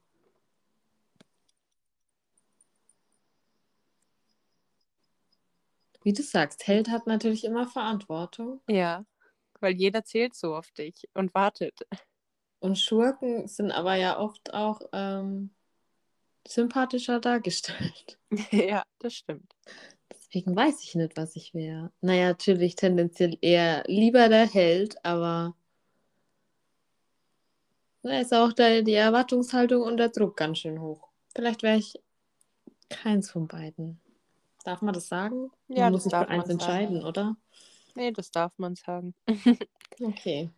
Wie 6.06 6.14
du 6.14 6.22
sagst, 6.22 6.68
Held 6.68 6.90
hat 6.90 7.08
natürlich 7.08 7.44
immer 7.46 7.68
Verantwortung. 7.68 8.62
Ja, 8.70 9.04
weil 9.60 9.74
jeder 9.74 10.04
zählt 10.04 10.36
so 10.36 10.56
auf 10.56 10.72
dich 10.72 11.10
und 11.16 11.34
wartet. 11.34 11.74
Und 12.60 12.78
Schurken 12.78 13.48
sind 13.48 13.72
aber 13.72 13.96
ja 13.96 14.20
oft 14.20 14.54
auch 14.54 14.82
ähm, 14.94 15.50
sympathischer 16.48 17.20
dargestellt. 17.20 18.20
ja, 18.52 18.84
das 19.00 19.16
stimmt. 19.16 19.52
Deswegen 20.12 20.56
weiß 20.56 20.84
ich 20.84 20.94
nicht, 20.94 21.18
was 21.18 21.36
ich 21.36 21.56
wäre. 21.56 21.92
Naja, 22.02 22.28
natürlich 22.28 22.76
tendenziell 22.76 23.40
eher 23.42 23.84
lieber 23.88 24.30
der 24.30 24.46
Held, 24.46 25.04
aber 25.04 25.56
da 28.04 28.20
ist 28.20 28.32
auch 28.32 28.54
der, 28.54 28.84
die 28.84 28.94
Erwartungshaltung 28.94 29.82
und 29.82 29.98
der 29.98 30.10
Druck 30.10 30.38
ganz 30.38 30.60
schön 30.60 30.80
hoch. 30.80 31.10
Vielleicht 31.36 31.64
wäre 31.64 31.78
ich 31.78 32.00
keins 32.90 33.32
von 33.32 33.48
beiden. 33.48 34.00
Darf 34.66 34.82
man 34.82 34.96
das 34.96 35.08
sagen? 35.08 35.52
Ja, 35.68 35.84
man 35.84 35.92
muss 35.94 36.04
das 36.04 36.12
sich 36.12 36.12
für 36.14 36.20
darf 36.20 36.30
eins 36.30 36.48
man 36.48 36.60
sagen. 36.60 36.82
entscheiden, 36.82 37.06
oder? 37.06 37.38
Nee, 37.94 38.12
das 38.12 38.32
darf 38.32 38.52
man 38.58 38.76
sagen. 38.76 39.14
Okay. 40.02 40.50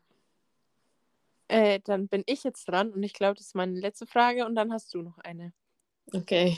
Äh, 1.47 1.79
dann 1.81 2.07
bin 2.07 2.23
ich 2.25 2.43
jetzt 2.43 2.65
dran 2.65 2.91
und 2.91 3.03
ich 3.03 3.13
glaube, 3.13 3.35
das 3.35 3.47
ist 3.47 3.55
meine 3.55 3.79
letzte 3.79 4.07
Frage 4.07 4.47
und 4.47 4.55
dann 4.55 4.73
hast 4.73 4.91
du 4.95 5.03
noch 5.03 5.19
eine. 5.19 5.53
Okay. 6.11 6.57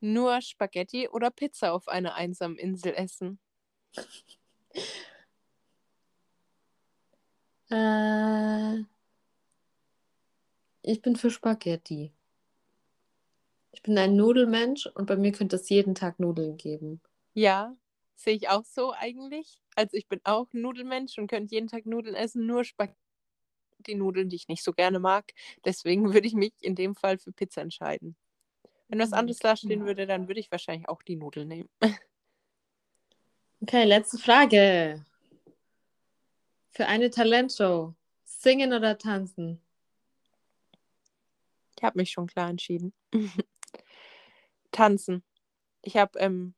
Nur 0.00 0.40
Spaghetti 0.42 1.08
oder 1.08 1.30
Pizza 1.30 1.72
auf 1.72 1.86
einer 1.86 2.14
einsamen 2.16 2.58
Insel 2.58 2.94
essen? 2.94 3.38
Äh, 7.70 8.80
ich 10.82 11.00
bin 11.00 11.14
für 11.14 11.30
Spaghetti. 11.30 12.12
Ich 13.74 13.82
bin 13.82 13.98
ein 13.98 14.14
Nudelmensch 14.14 14.86
und 14.86 15.06
bei 15.06 15.16
mir 15.16 15.32
könnte 15.32 15.56
es 15.56 15.68
jeden 15.68 15.96
Tag 15.96 16.20
Nudeln 16.20 16.56
geben. 16.56 17.00
Ja, 17.34 17.76
sehe 18.14 18.34
ich 18.36 18.48
auch 18.48 18.64
so 18.64 18.92
eigentlich. 18.92 19.60
Also 19.74 19.96
ich 19.96 20.06
bin 20.06 20.20
auch 20.22 20.46
Nudelmensch 20.52 21.18
und 21.18 21.26
könnte 21.26 21.52
jeden 21.52 21.66
Tag 21.66 21.84
Nudeln 21.84 22.14
essen, 22.14 22.46
nur 22.46 22.62
Spaghetti. 22.64 22.96
Die 23.80 23.96
Nudeln, 23.96 24.28
die 24.28 24.36
ich 24.36 24.46
nicht 24.48 24.62
so 24.62 24.72
gerne 24.72 25.00
mag. 25.00 25.32
Deswegen 25.64 26.14
würde 26.14 26.26
ich 26.28 26.34
mich 26.34 26.54
in 26.60 26.76
dem 26.76 26.94
Fall 26.94 27.18
für 27.18 27.32
Pizza 27.32 27.60
entscheiden. 27.62 28.16
Wenn 28.88 29.00
was 29.00 29.10
Mhm. 29.10 29.14
anderes 29.16 29.38
dastehen 29.40 29.84
würde, 29.84 30.06
dann 30.06 30.28
würde 30.28 30.38
ich 30.40 30.50
wahrscheinlich 30.52 30.88
auch 30.88 31.02
die 31.02 31.16
Nudeln 31.16 31.48
nehmen. 31.48 31.68
Okay, 33.60 33.84
letzte 33.84 34.18
Frage. 34.18 35.04
Für 36.70 36.86
eine 36.86 37.08
Talentshow. 37.08 37.94
Singen 38.24 38.74
oder 38.74 38.98
tanzen? 38.98 39.58
Ich 41.76 41.82
habe 41.82 41.98
mich 41.98 42.10
schon 42.10 42.26
klar 42.26 42.50
entschieden. 42.50 42.92
Tanzen. 44.74 45.24
Ich 45.82 45.96
habe 45.96 46.18
ähm, 46.18 46.54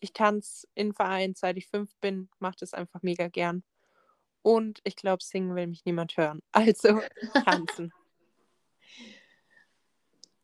ich 0.00 0.12
tanze 0.12 0.66
in 0.74 0.92
Vereinen, 0.92 1.34
seit 1.34 1.56
ich 1.56 1.66
fünf 1.68 1.96
bin, 1.96 2.28
mache 2.38 2.56
das 2.60 2.74
einfach 2.74 3.02
mega 3.02 3.28
gern. 3.28 3.64
Und 4.42 4.80
ich 4.84 4.96
glaube, 4.96 5.22
singen 5.24 5.54
will 5.54 5.66
mich 5.66 5.84
niemand 5.84 6.16
hören. 6.16 6.40
Also 6.52 7.00
tanzen. 7.44 7.92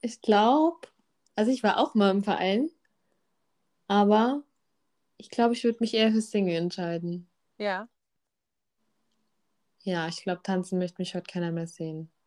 Ich 0.03 0.23
glaube, 0.23 0.89
also 1.35 1.51
ich 1.51 1.63
war 1.63 1.79
auch 1.79 1.95
mal 1.95 2.11
im 2.11 2.25
Verein, 2.25 2.71
aber 3.87 4.43
ich 5.19 5.29
glaube, 5.29 5.53
ich 5.53 5.63
würde 5.63 5.77
mich 5.81 5.93
eher 5.93 6.11
für 6.11 6.23
Singen 6.23 6.57
entscheiden. 6.57 7.29
Ja. 7.59 7.87
Ja, 9.83 10.09
ich 10.09 10.23
glaube, 10.23 10.43
tanzen 10.43 10.79
möchte 10.79 11.03
mich 11.03 11.15
heute 11.15 11.31
keiner 11.31 11.53
mehr 11.53 11.67
sehen. 11.67 12.11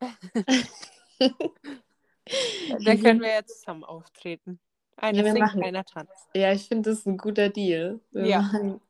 Dann 1.18 3.02
können 3.02 3.20
wir 3.20 3.32
ja 3.32 3.44
zusammen 3.44 3.82
auftreten. 3.82 4.60
Einer 4.96 5.18
Ja, 5.18 5.24
singt, 5.32 5.38
machen- 5.38 5.62
einer 5.62 5.84
tanzt. 5.84 6.28
Ja, 6.34 6.52
ich 6.52 6.68
finde, 6.68 6.90
das 6.90 7.00
ist 7.00 7.06
ein 7.06 7.16
guter 7.16 7.48
Deal. 7.48 8.00
Wir 8.12 8.26
Ja. 8.26 8.42
machen 8.42 8.80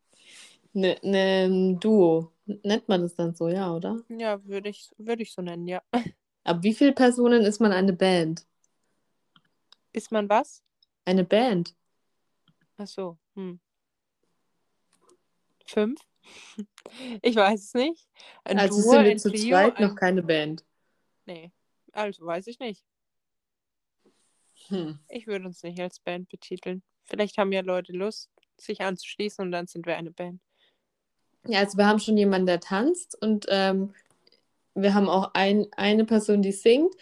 ne, 0.73 0.97
ne, 1.03 1.45
ein 1.47 1.81
Duo. 1.81 2.31
Nennt 2.47 2.88
man 2.88 3.01
das 3.03 3.14
dann 3.14 3.35
so, 3.35 3.49
ja, 3.49 3.75
oder? 3.75 4.03
Ja, 4.09 4.45
würde 4.45 4.69
ich, 4.69 4.93
würd 4.99 5.21
ich 5.21 5.33
so 5.33 5.40
nennen, 5.40 5.67
ja. 5.67 5.83
Ab 6.45 6.59
wie 6.62 6.75
viele 6.75 6.93
Personen 6.93 7.43
ist 7.43 7.59
man 7.61 7.73
eine 7.73 7.95
Band? 7.95 8.47
Ist 9.93 10.12
man 10.12 10.29
was? 10.29 10.62
Eine 11.07 11.25
Band. 11.25 11.75
Ach 12.77 12.87
so. 12.87 13.19
Hm. 13.35 13.61
Fünf? 15.67 16.01
Ich 17.23 17.35
weiß 17.35 17.61
es 17.64 17.75
nicht. 17.75 18.07
Ein 18.45 18.59
also 18.59 18.81
Duo, 18.81 18.90
sind 18.93 19.05
wir 19.05 19.11
ein 19.12 19.19
zu 19.19 19.31
Trio, 19.31 19.49
zweit 19.57 19.77
ein... 19.77 19.88
noch 19.88 19.95
keine 19.97 20.23
Band. 20.23 20.64
Nee, 21.25 21.51
also 21.93 22.27
weiß 22.27 22.47
ich 22.47 22.59
nicht. 22.59 22.85
Hm. 24.68 24.98
Ich 25.09 25.27
würde 25.27 25.46
uns 25.46 25.62
nicht 25.62 25.81
als 25.81 26.00
Band 26.00 26.29
betiteln. 26.29 26.83
Vielleicht 27.05 27.38
haben 27.38 27.53
ja 27.53 27.61
Leute 27.61 27.92
Lust, 27.92 28.31
sich 28.57 28.81
anzuschließen 28.81 29.44
und 29.44 29.53
dann 29.53 29.66
sind 29.66 29.87
wir 29.87 29.96
eine 29.96 30.11
Band. 30.11 30.40
Ja, 31.46 31.61
also 31.61 31.77
wir 31.77 31.87
haben 31.87 32.00
schon 32.00 32.16
jemanden, 32.16 32.46
der 32.46 32.61
tanzt 32.61 33.20
und 33.20 33.46
ähm, 33.48 33.92
wir 34.74 34.94
haben 34.94 35.09
auch 35.09 35.31
ein, 35.35 35.66
eine 35.77 36.05
Person, 36.05 36.42
die 36.42 36.53
singt. 36.53 36.94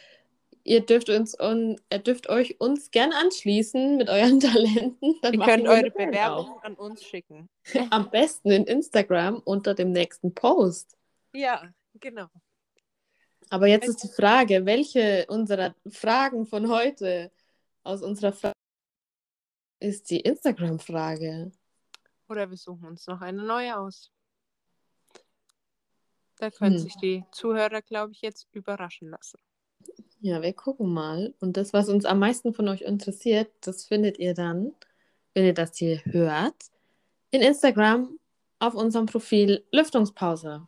Ihr 0.65 0.85
dürft 0.85 1.09
uns 1.09 1.39
un, 1.39 1.81
ihr 1.93 1.99
dürft 1.99 2.29
euch 2.29 2.61
uns 2.61 2.91
gern 2.91 3.13
anschließen 3.13 3.97
mit 3.97 4.09
euren 4.09 4.41
Talenten. 4.41 5.17
Dann 5.23 5.35
Ihr 5.35 5.41
könnt 5.41 5.69
eure 5.69 5.91
Bewerbung 5.91 6.61
an 6.63 6.75
uns 6.75 7.03
schicken. 7.05 7.49
Am 7.91 8.11
besten 8.11 8.51
in 8.51 8.65
Instagram 8.65 9.41
unter 9.45 9.75
dem 9.75 9.93
nächsten 9.93 10.35
Post. 10.35 10.97
Ja, 11.33 11.73
genau. 11.95 12.27
Aber 13.51 13.67
jetzt 13.67 13.89
ist 13.89 14.03
die 14.03 14.09
Frage, 14.09 14.65
welche 14.67 15.27
unserer 15.29 15.75
Fragen 15.89 16.47
von 16.47 16.69
heute 16.69 17.31
aus 17.85 18.03
unserer 18.03 18.33
Frage 18.33 18.55
ist 19.81 20.11
die 20.11 20.21
Instagram-Frage. 20.21 21.51
Oder 22.29 22.49
wir 22.49 22.57
suchen 22.57 22.87
uns 22.87 23.07
noch 23.07 23.21
eine 23.21 23.43
neue 23.43 23.77
aus. 23.77 24.11
Da 26.37 26.51
können 26.51 26.77
Hm. 26.77 26.83
sich 26.83 26.97
die 26.97 27.25
Zuhörer, 27.33 27.83
glaube 27.83 28.13
ich, 28.13 28.23
jetzt 28.23 28.49
überraschen 28.53 29.09
lassen. 29.11 29.39
Ja, 30.21 30.41
wir 30.41 30.53
gucken 30.53 30.93
mal. 30.93 31.35
Und 31.41 31.57
das, 31.57 31.73
was 31.73 31.89
uns 31.89 32.05
am 32.05 32.21
meisten 32.21 32.55
von 32.55 32.69
euch 32.69 32.83
interessiert, 32.83 33.53
das 33.61 33.85
findet 33.87 34.19
ihr 34.19 34.35
dann, 34.35 34.73
wenn 35.35 35.45
ihr 35.45 35.55
das 35.55 35.77
hier 35.77 36.05
hört, 36.05 36.55
in 37.31 37.43
Instagram 37.43 38.19
auf 38.61 38.75
unserem 38.75 39.07
Profil 39.07 39.67
Lüftungspause. 39.73 40.67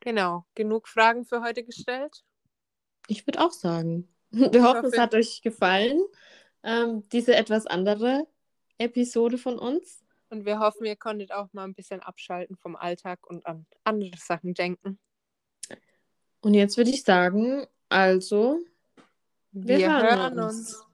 Genau. 0.00 0.44
Genug 0.54 0.88
Fragen 0.88 1.24
für 1.24 1.42
heute 1.42 1.64
gestellt. 1.64 2.24
Ich 3.08 3.26
würde 3.26 3.44
auch 3.44 3.52
sagen. 3.52 4.08
Wir 4.52 4.62
hoffen, 4.62 4.86
es 4.86 4.98
hat 4.98 5.14
euch 5.14 5.42
gefallen, 5.42 6.00
ähm, 6.62 7.02
diese 7.12 7.34
etwas 7.36 7.66
andere 7.66 8.26
Episode 8.78 9.38
von 9.38 9.58
uns. 9.58 10.02
Und 10.30 10.44
wir 10.44 10.58
hoffen, 10.58 10.84
ihr 10.84 10.96
konntet 10.96 11.30
auch 11.30 11.52
mal 11.52 11.64
ein 11.64 11.74
bisschen 11.74 12.00
abschalten 12.00 12.56
vom 12.56 12.74
Alltag 12.74 13.24
und 13.28 13.46
an 13.46 13.66
andere 13.84 14.16
Sachen 14.18 14.54
denken. 14.54 14.98
Und 16.40 16.54
jetzt 16.54 16.76
würde 16.76 16.90
ich 16.90 17.04
sagen, 17.04 17.66
also, 17.88 18.58
Wir, 19.52 19.78
Wir 19.78 19.92
hören 19.92 20.18
hören 20.18 20.38
uns. 20.40 20.56
uns. 20.56 20.86